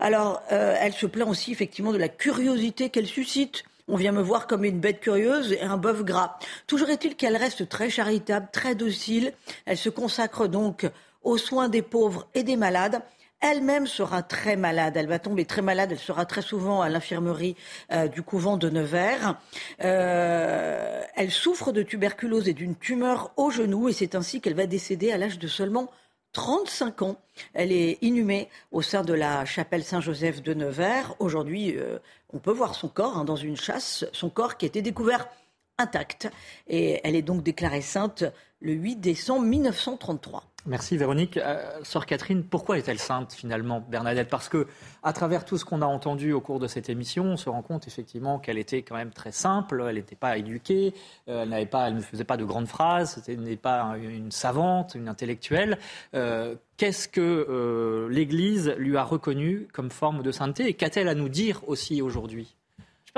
Alors, 0.00 0.42
euh, 0.52 0.74
elle 0.80 0.92
se 0.92 1.06
plaint 1.06 1.28
aussi 1.28 1.52
effectivement 1.52 1.92
de 1.92 1.98
la 1.98 2.08
curiosité 2.08 2.90
qu'elle 2.90 3.06
suscite. 3.06 3.64
On 3.87 3.96
vient 3.96 4.12
me 4.12 4.20
voir 4.20 4.46
comme 4.46 4.64
une 4.64 4.80
bête 4.80 5.00
curieuse 5.00 5.52
et 5.52 5.62
un 5.62 5.78
bœuf 5.78 6.04
gras. 6.04 6.38
Toujours 6.66 6.90
est-il 6.90 7.16
qu'elle 7.16 7.37
reste 7.37 7.68
très 7.68 7.88
charitable, 7.88 8.48
très 8.52 8.74
docile. 8.74 9.32
Elle 9.64 9.78
se 9.78 9.88
consacre 9.88 10.46
donc 10.46 10.87
aux 11.22 11.38
soins 11.38 11.68
des 11.68 11.82
pauvres 11.82 12.26
et 12.34 12.42
des 12.42 12.56
malades 12.56 13.00
elle-même 13.40 13.87
sera 13.87 14.22
très 14.22 14.57
malade. 14.57 14.96
Elle 14.96 15.07
va 15.07 15.18
tomber 15.18 15.44
très 15.44 15.62
malade. 15.62 15.90
Elle 15.92 15.98
sera 15.98 16.27
très 16.27 16.42
souvent 16.42 16.81
à 16.81 16.88
l'infirmerie 16.88 17.57
euh, 17.92 18.09
du 18.09 18.22
couvent 18.22 18.57
de 18.57 18.68
Nevers. 18.68 19.38
Euh, 19.83 21.03
elle 21.16 21.31
souffre 21.31 21.72
de 21.72 21.83
tuberculose 21.83 22.48
et 22.48 22.55
d'une 22.55 22.77
tumeur 22.77 23.33
au 23.37 23.51
genou 23.51 23.88
et 23.88 23.92
c'est 23.92 24.14
ainsi 24.14 24.40
qu'elle 24.40 24.55
va 24.55 24.66
décéder 24.66 25.12
à 25.12 25.18
l'âge 25.18 25.38
de 25.38 25.48
seulement 25.48 25.90
35 26.33 27.03
ans. 27.03 27.16
Elle 27.55 27.72
est 27.72 27.98
inhumée 28.03 28.48
au 28.72 28.83
sein 28.83 29.03
de 29.03 29.14
la 29.14 29.44
chapelle 29.44 29.85
Saint-Joseph 29.85 30.42
de 30.42 30.55
Nevers. 30.55 31.14
Aujourd'hui, 31.18 31.77
euh, 31.77 31.98
on 32.33 32.38
peut 32.38 32.53
voir 32.53 32.74
son 32.74 32.88
corps 32.88 33.16
hein, 33.16 33.24
dans 33.24 33.37
une 33.37 33.57
chasse, 33.57 34.05
son 34.12 34.31
corps 34.31 34.57
qui 34.57 34.66
a 34.66 34.68
été 34.68 34.83
découvert 34.83 35.29
intact. 35.78 36.30
Et 36.66 37.00
elle 37.04 37.14
est 37.14 37.22
donc 37.22 37.42
déclarée 37.42 37.82
sainte 37.82 38.24
le 38.60 38.72
8 38.72 38.96
décembre 38.96 39.46
1933. 39.46 40.42
Merci 40.66 40.96
Véronique. 40.96 41.36
Euh, 41.38 41.78
Sœur 41.84 42.04
Catherine, 42.04 42.42
pourquoi 42.42 42.76
est-elle 42.76 42.98
sainte 42.98 43.32
finalement, 43.32 43.80
Bernadette? 43.80 44.28
Parce 44.28 44.48
que 44.48 44.66
à 45.02 45.12
travers 45.12 45.44
tout 45.44 45.56
ce 45.56 45.64
qu'on 45.64 45.80
a 45.80 45.86
entendu 45.86 46.32
au 46.32 46.40
cours 46.40 46.58
de 46.58 46.66
cette 46.66 46.90
émission, 46.90 47.24
on 47.24 47.36
se 47.36 47.48
rend 47.48 47.62
compte 47.62 47.86
effectivement 47.86 48.38
qu'elle 48.38 48.58
était 48.58 48.82
quand 48.82 48.96
même 48.96 49.12
très 49.12 49.32
simple, 49.32 49.82
elle 49.88 49.94
n'était 49.94 50.16
pas 50.16 50.36
éduquée, 50.36 50.92
euh, 51.28 51.44
elle, 51.44 51.48
n'avait 51.50 51.64
pas, 51.64 51.88
elle 51.88 51.94
ne 51.94 52.00
faisait 52.00 52.24
pas 52.24 52.36
de 52.36 52.44
grandes 52.44 52.66
phrases, 52.66 53.22
elle 53.28 53.40
n'est 53.40 53.56
pas 53.56 53.96
une 53.96 54.32
savante, 54.32 54.94
une 54.94 55.08
intellectuelle. 55.08 55.78
Euh, 56.14 56.56
qu'est-ce 56.76 57.08
que 57.08 58.08
l'Église 58.10 58.74
lui 58.76 58.96
a 58.96 59.04
reconnu 59.04 59.68
comme 59.72 59.90
forme 59.90 60.22
de 60.22 60.32
sainteté? 60.32 60.68
Et 60.68 60.74
qu'a-t-elle 60.74 61.08
à 61.08 61.14
nous 61.14 61.28
dire 61.28 61.62
aussi 61.66 62.02
aujourd'hui? 62.02 62.57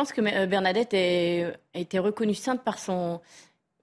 Pense 0.01 0.13
que 0.13 0.47
Bernadette 0.47 0.95
a 0.95 1.79
été 1.79 1.99
reconnue 1.99 2.33
sainte 2.35 2.63
par 2.63 2.79
son 2.79 3.21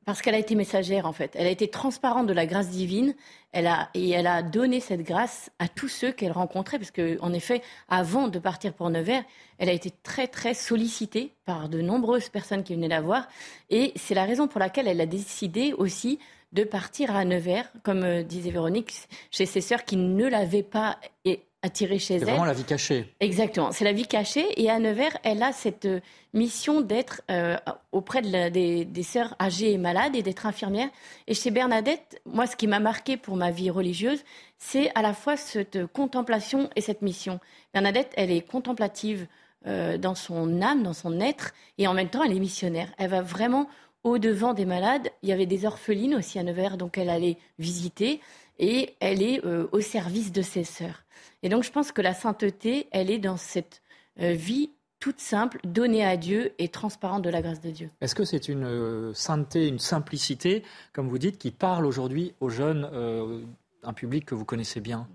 parce 0.04 0.22
qu'elle 0.22 0.34
a 0.34 0.40
été 0.40 0.56
messagère, 0.56 1.06
en 1.06 1.12
fait. 1.12 1.34
Elle 1.36 1.46
a 1.46 1.52
été 1.52 1.68
transparente 1.68 2.26
de 2.26 2.34
la 2.34 2.48
grâce 2.48 2.70
divine. 2.70 3.14
Elle 3.52 3.68
a, 3.68 3.90
et 3.94 4.10
elle 4.12 4.26
a 4.26 4.42
donné 4.42 4.80
cette 4.80 5.04
grâce 5.04 5.52
à 5.60 5.68
tous 5.68 5.90
ceux 5.90 6.12
qu'elle 6.12 6.32
rencontrait. 6.32 6.80
Parce 6.80 6.92
qu'en 6.92 7.34
effet, 7.34 7.62
avant 7.88 8.30
de 8.30 8.40
partir 8.40 8.74
pour 8.74 8.90
Nevers, 8.90 9.26
elle 9.60 9.70
a 9.70 9.74
été 9.74 9.92
très, 9.92 10.28
très 10.28 10.56
sollicitée 10.56 11.36
par 11.46 11.70
de 11.70 11.82
nombreuses 11.82 12.30
personnes 12.30 12.64
qui 12.64 12.74
venaient 12.74 12.88
la 12.88 13.02
voir. 13.02 13.28
Et 13.70 13.92
c'est 13.96 14.16
la 14.16 14.24
raison 14.24 14.48
pour 14.48 14.60
laquelle 14.60 14.88
elle 14.88 15.02
a 15.02 15.06
décidé 15.06 15.74
aussi 15.74 16.18
de 16.52 16.64
partir 16.64 17.16
à 17.16 17.26
Nevers, 17.26 17.70
comme 17.84 18.04
euh, 18.04 18.24
disait 18.24 18.50
Véronique, 18.50 18.94
chez 19.30 19.46
ses 19.46 19.62
sœurs 19.62 19.84
qui 19.84 19.98
ne 19.98 20.26
l'avaient 20.26 20.64
pas 20.64 20.98
attirée 21.62 22.00
chez 22.00 22.16
elle. 22.16 22.20
C'est 22.22 22.26
vraiment 22.26 22.46
la 22.46 22.54
vie 22.54 22.64
cachée. 22.64 23.14
Exactement, 23.20 23.72
c'est 23.72 23.86
la 23.86 23.92
vie 23.92 24.08
cachée. 24.08 24.46
Et 24.62 24.70
à 24.70 24.80
Nevers, 24.80 25.18
elle 25.24 25.44
a 25.44 25.52
cette 25.52 25.86
euh, 25.86 26.00
mission 26.34 26.82
d'être 26.82 27.22
euh, 27.32 27.58
auprès 27.92 28.22
de 28.22 28.50
des, 28.50 28.86
des, 28.86 29.04
sœurs 29.04 29.36
âgées 29.40 29.72
et 29.72 29.78
malades 29.78 30.16
et 30.16 30.24
d'être 30.24 30.46
infirmière. 30.46 30.90
Et 31.28 31.34
chez 31.34 31.52
Bernadette, 31.52 32.22
moi, 32.26 32.48
ce 32.48 32.56
qui 32.56 32.68
m'a 32.68 32.80
marqué 32.80 33.18
pour 33.18 33.36
ma 33.36 33.52
vie 33.52 33.70
religieuse, 33.70 34.24
c'est 34.58 34.92
à 34.96 35.02
la 35.02 35.14
fois 35.14 35.38
cette 35.38 35.86
contemplation 35.88 36.70
et 36.76 36.82
cette 36.82 37.02
mission. 37.02 37.40
Bernadette, 37.74 38.12
elle 38.16 38.32
est 38.32 38.42
contemplative 38.42 39.28
dans 39.66 40.16
son 40.16 40.62
âme, 40.62 40.82
dans 40.84 40.94
son 40.94 41.20
être, 41.20 41.54
et 41.78 41.88
en 41.88 41.94
même 41.94 42.08
temps, 42.08 42.24
elle 42.24 42.32
est 42.32 42.40
missionnaire. 42.40 42.90
Elle 42.98 43.10
va 43.10 43.22
vraiment 43.22 43.68
au-devant 44.04 44.54
des 44.54 44.66
malades. 44.66 45.10
Il 45.24 45.30
y 45.30 45.34
avait 45.34 45.46
des 45.46 45.66
orphelines 45.66 46.16
aussi 46.16 46.40
à 46.40 46.44
Nevers, 46.44 46.78
donc 46.78 46.98
elle 46.98 47.10
allait 47.10 47.38
visiter 47.60 48.22
et 48.60 48.96
elle 49.00 49.22
est 49.22 49.46
euh, 49.46 49.68
au 49.72 49.82
service 49.82 50.32
de 50.32 50.42
ses 50.42 50.64
sœurs. 50.64 51.04
Et 51.44 51.50
donc 51.50 51.64
je 51.64 51.72
pense 51.72 51.92
que 51.92 52.02
la 52.02 52.14
sainteté, 52.14 52.88
elle 52.92 53.10
est 53.10 53.20
dans 53.20 53.38
cette 53.38 53.82
euh, 54.20 54.32
vie 54.32 54.72
toute 55.00 55.20
simple, 55.20 55.60
donnée 55.64 56.04
à 56.04 56.18
Dieu 56.18 56.54
et 56.58 56.70
transparente 56.70 57.22
de 57.22 57.30
la 57.30 57.44
grâce 57.44 57.62
de 57.62 57.70
Dieu. 57.70 57.92
Est-ce 58.02 58.16
que 58.16 58.26
c'est 58.26 58.50
une 58.50 58.64
euh, 58.64 59.14
sainteté, 59.14 59.68
une 59.68 59.78
simplicité, 59.78 60.64
comme 60.92 61.08
vous 61.08 61.20
dites, 61.20 61.38
qui 61.38 61.52
parle 61.52 61.86
aujourd'hui 61.86 62.34
aux 62.40 62.50
jeunes, 62.50 62.90
un 63.84 63.94
public 63.94 64.26
que 64.26 64.34
vous 64.34 64.46
connaissez 64.46 64.82
bien? 64.82 65.08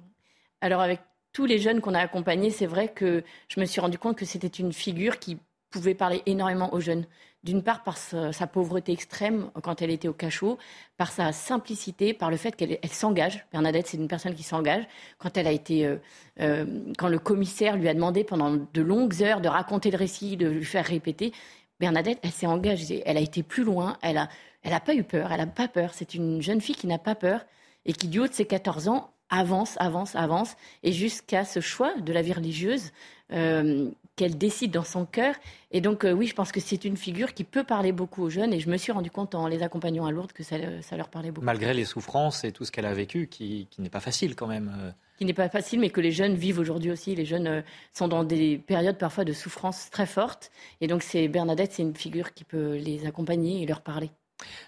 Alors 0.60 0.80
avec 0.80 1.00
tous 1.32 1.46
les 1.46 1.58
jeunes 1.58 1.80
qu'on 1.80 1.94
a 1.94 2.00
accompagnés, 2.00 2.50
c'est 2.50 2.66
vrai 2.66 2.88
que 2.88 3.24
je 3.48 3.58
me 3.58 3.64
suis 3.64 3.80
rendu 3.80 3.98
compte 3.98 4.16
que 4.16 4.24
c'était 4.24 4.46
une 4.46 4.72
figure 4.72 5.18
qui 5.18 5.38
pouvait 5.70 5.94
parler 5.94 6.22
énormément 6.26 6.72
aux 6.72 6.80
jeunes. 6.80 7.06
D'une 7.44 7.62
part 7.62 7.82
par 7.82 7.96
sa, 7.98 8.46
pauvreté 8.46 8.92
extrême 8.92 9.50
quand 9.62 9.82
elle 9.82 9.90
était 9.90 10.08
au 10.08 10.12
cachot, 10.12 10.58
par 10.96 11.10
sa 11.10 11.32
simplicité, 11.32 12.14
par 12.14 12.30
le 12.30 12.36
fait 12.36 12.54
qu'elle 12.54 12.78
s'engage. 12.90 13.44
Bernadette, 13.50 13.88
c'est 13.88 13.96
une 13.96 14.08
personne 14.08 14.34
qui 14.34 14.44
s'engage. 14.44 14.84
Quand 15.18 15.36
elle 15.36 15.48
a 15.48 15.52
été, 15.52 15.84
euh, 15.84 15.96
euh, 16.40 16.66
quand 16.98 17.08
le 17.08 17.18
commissaire 17.18 17.76
lui 17.76 17.88
a 17.88 17.94
demandé 17.94 18.22
pendant 18.22 18.52
de 18.52 18.82
longues 18.82 19.22
heures 19.22 19.40
de 19.40 19.48
raconter 19.48 19.90
le 19.90 19.98
récit, 19.98 20.36
de 20.36 20.48
lui 20.48 20.64
faire 20.64 20.84
répéter, 20.84 21.32
Bernadette, 21.80 22.20
elle 22.22 22.30
s'est 22.30 22.46
engagée. 22.46 23.02
Elle 23.06 23.16
a 23.16 23.20
été 23.20 23.42
plus 23.42 23.64
loin. 23.64 23.98
Elle 24.02 24.18
a, 24.18 24.28
elle 24.62 24.72
a 24.72 24.80
pas 24.80 24.94
eu 24.94 25.02
peur. 25.02 25.32
Elle 25.32 25.40
a 25.40 25.46
pas 25.46 25.66
peur. 25.66 25.94
C'est 25.94 26.14
une 26.14 26.40
jeune 26.40 26.60
fille 26.60 26.76
qui 26.76 26.86
n'a 26.86 26.98
pas 26.98 27.16
peur 27.16 27.44
et 27.84 27.92
qui, 27.92 28.06
du 28.06 28.20
haut 28.20 28.28
de 28.28 28.32
ses 28.32 28.46
14 28.46 28.86
ans, 28.86 29.10
avance, 29.32 29.76
avance, 29.80 30.14
avance, 30.14 30.56
et 30.82 30.92
jusqu'à 30.92 31.44
ce 31.44 31.60
choix 31.60 31.94
de 31.98 32.12
la 32.12 32.22
vie 32.22 32.34
religieuse 32.34 32.92
euh, 33.32 33.90
qu'elle 34.16 34.36
décide 34.36 34.72
dans 34.72 34.84
son 34.84 35.06
cœur. 35.06 35.34
Et 35.70 35.80
donc, 35.80 36.04
euh, 36.04 36.12
oui, 36.12 36.26
je 36.26 36.34
pense 36.34 36.52
que 36.52 36.60
c'est 36.60 36.84
une 36.84 36.96
figure 36.96 37.32
qui 37.32 37.44
peut 37.44 37.64
parler 37.64 37.92
beaucoup 37.92 38.22
aux 38.22 38.30
jeunes. 38.30 38.52
Et 38.52 38.60
je 38.60 38.68
me 38.68 38.76
suis 38.76 38.92
rendu 38.92 39.10
compte 39.10 39.34
en 39.34 39.46
les 39.46 39.62
accompagnant 39.62 40.04
à 40.04 40.10
Lourdes 40.10 40.32
que 40.32 40.42
ça, 40.42 40.58
leur 40.58 41.08
parlait 41.08 41.30
beaucoup. 41.30 41.44
Malgré 41.44 41.72
les 41.72 41.84
souffrances 41.84 42.44
et 42.44 42.52
tout 42.52 42.64
ce 42.64 42.72
qu'elle 42.72 42.86
a 42.86 42.92
vécu, 42.92 43.26
qui, 43.28 43.68
n'est 43.78 43.88
pas 43.88 44.00
facile 44.00 44.36
quand 44.36 44.46
même. 44.46 44.72
Euh. 44.78 44.90
Qui 45.18 45.24
n'est 45.24 45.32
pas 45.32 45.48
facile, 45.48 45.80
mais 45.80 45.90
que 45.90 46.00
les 46.00 46.12
jeunes 46.12 46.34
vivent 46.34 46.58
aujourd'hui 46.58 46.90
aussi. 46.90 47.14
Les 47.14 47.24
jeunes 47.24 47.62
sont 47.92 48.08
dans 48.08 48.24
des 48.24 48.58
périodes 48.58 48.98
parfois 48.98 49.24
de 49.24 49.32
souffrance 49.32 49.88
très 49.90 50.06
fortes. 50.06 50.50
Et 50.80 50.88
donc, 50.88 51.02
c'est 51.02 51.28
Bernadette, 51.28 51.72
c'est 51.72 51.82
une 51.82 51.96
figure 51.96 52.34
qui 52.34 52.44
peut 52.44 52.76
les 52.76 53.06
accompagner 53.06 53.62
et 53.62 53.66
leur 53.66 53.80
parler. 53.80 54.10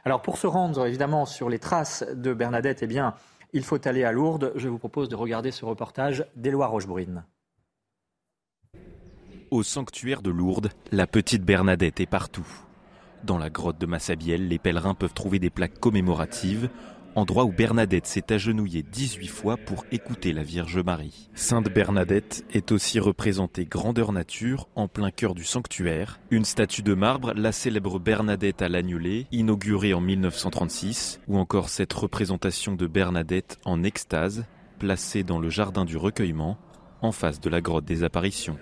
Alors, 0.05 0.23
pour 0.23 0.39
se 0.39 0.47
rendre 0.47 0.87
évidemment 0.87 1.27
sur 1.27 1.51
les 1.51 1.59
traces 1.59 2.05
de 2.15 2.33
Bernadette, 2.33 2.83
eh 2.83 2.87
bien, 2.87 3.15
il 3.53 3.63
faut 3.63 3.87
aller 3.87 4.05
à 4.05 4.13
Lourdes. 4.13 4.53
Je 4.57 4.69
vous 4.69 4.79
propose 4.79 5.09
de 5.09 5.17
regarder 5.17 5.51
ce 5.51 5.65
reportage 5.65 6.25
d'Éloi 6.37 6.67
Rochebrune. 6.67 7.25
Au 9.55 9.63
sanctuaire 9.63 10.21
de 10.21 10.31
Lourdes, 10.31 10.71
la 10.91 11.07
petite 11.07 11.45
Bernadette 11.45 12.01
est 12.01 12.07
partout. 12.07 12.49
Dans 13.23 13.39
la 13.39 13.51
grotte 13.51 13.81
de 13.81 13.87
Massabielle, 13.87 14.49
les 14.49 14.59
pèlerins 14.59 14.97
peuvent 14.97 15.15
trouver 15.15 15.39
des 15.39 15.49
plaques 15.49 15.79
commémoratives, 15.79 16.71
endroit 17.15 17.45
où 17.45 17.53
Bernadette 17.53 18.09
s'est 18.09 18.33
agenouillée 18.33 18.83
18 18.83 19.29
fois 19.29 19.57
pour 19.57 19.85
écouter 19.93 20.33
la 20.33 20.43
Vierge 20.43 20.81
Marie. 20.81 21.31
Sainte 21.35 21.73
Bernadette 21.73 22.45
est 22.53 22.73
aussi 22.73 22.99
représentée 22.99 23.65
grandeur 23.65 24.11
nature 24.11 24.67
en 24.75 24.89
plein 24.89 25.13
cœur 25.13 25.37
du 25.37 25.45
sanctuaire. 25.45 26.19
Une 26.33 26.45
statue 26.45 26.83
de 26.83 26.95
marbre, 26.95 27.33
la 27.37 27.53
célèbre 27.53 28.01
Bernadette 28.01 28.61
à 28.61 28.69
l'annulé, 28.69 29.29
inaugurée 29.31 29.95
en 29.95 30.01
1936, 30.01 31.21
ou 31.29 31.39
encore 31.39 31.69
cette 31.69 31.93
représentation 31.93 32.75
de 32.75 32.89
Bernadette 32.89 33.61
en 33.65 33.85
extase, 33.85 34.47
placée 34.81 35.23
dans 35.23 35.39
le 35.39 35.49
jardin 35.49 35.85
du 35.85 35.97
recueillement, 35.97 36.59
en 37.03 37.13
face 37.13 37.39
de 37.39 37.49
la 37.49 37.61
grotte 37.61 37.85
des 37.85 38.03
apparitions. 38.03 38.59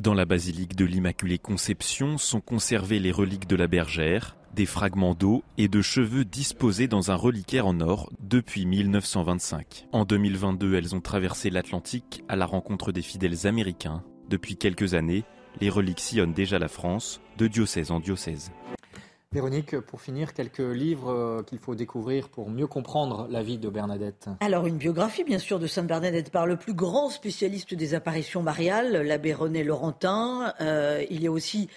Dans 0.00 0.14
la 0.14 0.26
basilique 0.26 0.76
de 0.76 0.84
l'Immaculée 0.84 1.38
Conception 1.38 2.18
sont 2.18 2.40
conservées 2.40 3.00
les 3.00 3.10
reliques 3.10 3.48
de 3.48 3.56
la 3.56 3.66
bergère, 3.66 4.36
des 4.54 4.64
fragments 4.64 5.14
d'eau 5.14 5.42
et 5.56 5.66
de 5.66 5.82
cheveux 5.82 6.24
disposés 6.24 6.86
dans 6.86 7.10
un 7.10 7.16
reliquaire 7.16 7.66
en 7.66 7.80
or 7.80 8.08
depuis 8.20 8.64
1925. 8.64 9.88
En 9.90 10.04
2022, 10.04 10.76
elles 10.76 10.94
ont 10.94 11.00
traversé 11.00 11.50
l'Atlantique 11.50 12.22
à 12.28 12.36
la 12.36 12.46
rencontre 12.46 12.92
des 12.92 13.02
fidèles 13.02 13.48
américains. 13.48 14.04
Depuis 14.30 14.56
quelques 14.56 14.94
années, 14.94 15.24
les 15.60 15.68
reliques 15.68 16.00
sillonnent 16.00 16.32
déjà 16.32 16.60
la 16.60 16.68
France, 16.68 17.20
de 17.36 17.48
diocèse 17.48 17.90
en 17.90 17.98
diocèse. 17.98 18.52
Véronique, 19.30 19.78
pour 19.80 20.00
finir, 20.00 20.32
quelques 20.32 20.60
livres 20.60 21.10
euh, 21.10 21.42
qu'il 21.42 21.58
faut 21.58 21.74
découvrir 21.74 22.30
pour 22.30 22.48
mieux 22.48 22.66
comprendre 22.66 23.28
la 23.30 23.42
vie 23.42 23.58
de 23.58 23.68
Bernadette. 23.68 24.30
Alors, 24.40 24.66
une 24.66 24.78
biographie, 24.78 25.22
bien 25.22 25.38
sûr, 25.38 25.58
de 25.58 25.66
Sainte 25.66 25.86
Bernadette 25.86 26.30
par 26.30 26.46
le 26.46 26.56
plus 26.56 26.72
grand 26.72 27.10
spécialiste 27.10 27.74
des 27.74 27.92
apparitions 27.92 28.42
mariales, 28.42 29.02
l'abbé 29.02 29.34
René 29.34 29.64
Laurentin. 29.64 30.54
Euh, 30.62 31.04
il 31.10 31.22
y 31.22 31.26
a 31.26 31.30
aussi 31.30 31.68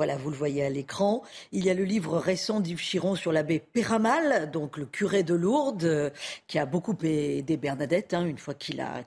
voilà, 0.00 0.16
vous 0.16 0.30
le 0.30 0.36
voyez 0.36 0.64
à 0.64 0.70
l'écran. 0.70 1.22
Il 1.52 1.62
y 1.62 1.68
a 1.68 1.74
le 1.74 1.84
livre 1.84 2.16
récent 2.16 2.60
d'Yves 2.60 2.80
Chiron 2.80 3.16
sur 3.16 3.32
l'abbé 3.32 3.58
Péramal, 3.58 4.50
donc 4.50 4.78
le 4.78 4.86
curé 4.86 5.22
de 5.24 5.34
Lourdes, 5.34 5.84
euh, 5.84 6.08
qui 6.46 6.58
a 6.58 6.64
beaucoup 6.64 6.96
aidé 7.02 7.58
Bernadette, 7.58 8.14
hein, 8.14 8.24
une 8.24 8.38
fois 8.38 8.54
qu'il 8.54 8.80
a, 8.80 9.04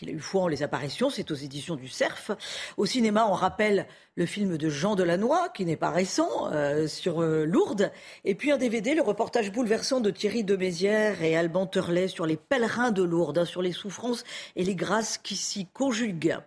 eu 0.00 0.18
foi 0.20 0.42
en 0.42 0.46
les 0.46 0.62
apparitions. 0.62 1.10
C'est 1.10 1.32
aux 1.32 1.34
éditions 1.34 1.74
du 1.74 1.88
Cerf. 1.88 2.30
Au 2.76 2.86
cinéma, 2.86 3.26
on 3.28 3.32
rappelle 3.32 3.88
le 4.14 4.26
film 4.26 4.56
de 4.56 4.68
Jean 4.68 4.94
Delannoy, 4.94 5.48
qui 5.54 5.64
n'est 5.64 5.76
pas 5.76 5.90
récent, 5.90 6.52
euh, 6.52 6.86
sur 6.86 7.20
euh, 7.20 7.44
Lourdes. 7.44 7.90
Et 8.24 8.36
puis 8.36 8.52
un 8.52 8.58
DVD, 8.58 8.94
le 8.94 9.02
reportage 9.02 9.50
bouleversant 9.50 9.98
de 9.98 10.12
Thierry 10.12 10.44
de 10.44 10.54
Mézières 10.54 11.20
et 11.20 11.36
Alban 11.36 11.66
Turlet 11.66 12.06
sur 12.06 12.26
les 12.26 12.36
pèlerins 12.36 12.92
de 12.92 13.02
Lourdes, 13.02 13.38
hein, 13.38 13.44
sur 13.44 13.60
les 13.60 13.72
souffrances 13.72 14.22
et 14.54 14.62
les 14.62 14.76
grâces 14.76 15.18
qui 15.18 15.34
s'y 15.34 15.66
conjuguent. 15.66 16.38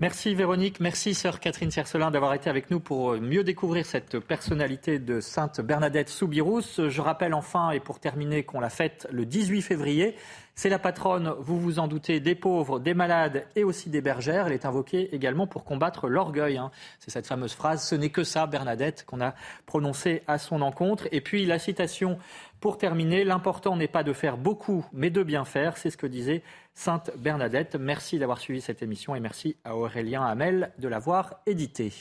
Merci 0.00 0.34
Véronique, 0.34 0.80
merci 0.80 1.14
sœur 1.14 1.38
Catherine 1.38 1.70
Cercelin 1.70 2.10
d'avoir 2.10 2.34
été 2.34 2.50
avec 2.50 2.70
nous 2.70 2.80
pour 2.80 3.12
mieux 3.20 3.44
découvrir 3.44 3.86
cette 3.86 4.18
personnalité 4.18 4.98
de 4.98 5.20
Sainte 5.20 5.60
Bernadette 5.60 6.08
Soubirous. 6.08 6.88
Je 6.88 7.00
rappelle 7.00 7.34
enfin 7.34 7.70
et 7.70 7.78
pour 7.78 8.00
terminer 8.00 8.42
qu'on 8.42 8.58
la 8.58 8.70
fête 8.70 9.06
le 9.12 9.24
18 9.24 9.62
février. 9.62 10.16
C'est 10.54 10.68
la 10.68 10.78
patronne, 10.78 11.32
vous 11.38 11.58
vous 11.58 11.78
en 11.78 11.88
doutez, 11.88 12.20
des 12.20 12.34
pauvres, 12.34 12.78
des 12.78 12.92
malades 12.94 13.46
et 13.56 13.64
aussi 13.64 13.88
des 13.88 14.02
bergères. 14.02 14.48
Elle 14.48 14.52
est 14.52 14.66
invoquée 14.66 15.14
également 15.14 15.46
pour 15.46 15.64
combattre 15.64 16.08
l'orgueil. 16.08 16.58
Hein. 16.58 16.70
C'est 16.98 17.10
cette 17.10 17.26
fameuse 17.26 17.54
phrase 17.54 17.86
Ce 17.86 17.94
n'est 17.94 18.10
que 18.10 18.22
ça, 18.22 18.46
Bernadette, 18.46 19.04
qu'on 19.06 19.22
a 19.22 19.34
prononcée 19.64 20.22
à 20.26 20.36
son 20.38 20.60
encontre. 20.60 21.08
Et 21.10 21.22
puis 21.22 21.46
la 21.46 21.58
citation 21.58 22.18
pour 22.62 22.78
terminer 22.78 23.24
L'important 23.24 23.76
n'est 23.76 23.88
pas 23.88 24.04
de 24.04 24.12
faire 24.12 24.38
beaucoup, 24.38 24.86
mais 24.92 25.10
de 25.10 25.24
bien 25.24 25.44
faire. 25.44 25.76
C'est 25.76 25.90
ce 25.90 25.96
que 25.96 26.06
disait 26.06 26.42
Sainte 26.74 27.10
Bernadette. 27.18 27.74
Merci 27.74 28.20
d'avoir 28.20 28.38
suivi 28.38 28.60
cette 28.60 28.82
émission 28.82 29.16
et 29.16 29.20
merci 29.20 29.56
à 29.64 29.76
Aurélien 29.76 30.24
Hamel 30.24 30.72
de 30.78 30.86
l'avoir 30.86 31.40
édité. 31.44 31.92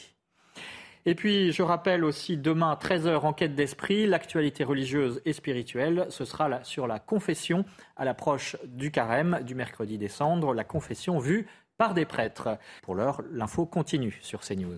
Et 1.07 1.15
puis, 1.15 1.51
je 1.51 1.63
rappelle 1.63 2.03
aussi 2.03 2.37
demain, 2.37 2.77
13h, 2.79 3.25
enquête 3.25 3.55
d'esprit, 3.55 4.05
l'actualité 4.05 4.63
religieuse 4.63 5.19
et 5.25 5.33
spirituelle. 5.33 6.05
Ce 6.09 6.25
sera 6.25 6.63
sur 6.63 6.85
la 6.85 6.99
confession 6.99 7.65
à 7.97 8.05
l'approche 8.05 8.55
du 8.65 8.91
carême 8.91 9.39
du 9.43 9.55
mercredi 9.55 9.97
décembre, 9.97 10.53
la 10.53 10.63
confession 10.63 11.17
vue 11.17 11.47
par 11.77 11.95
des 11.95 12.05
prêtres. 12.05 12.59
Pour 12.83 12.93
l'heure, 12.93 13.23
l'info 13.31 13.65
continue 13.65 14.19
sur 14.21 14.41
CNews. 14.41 14.77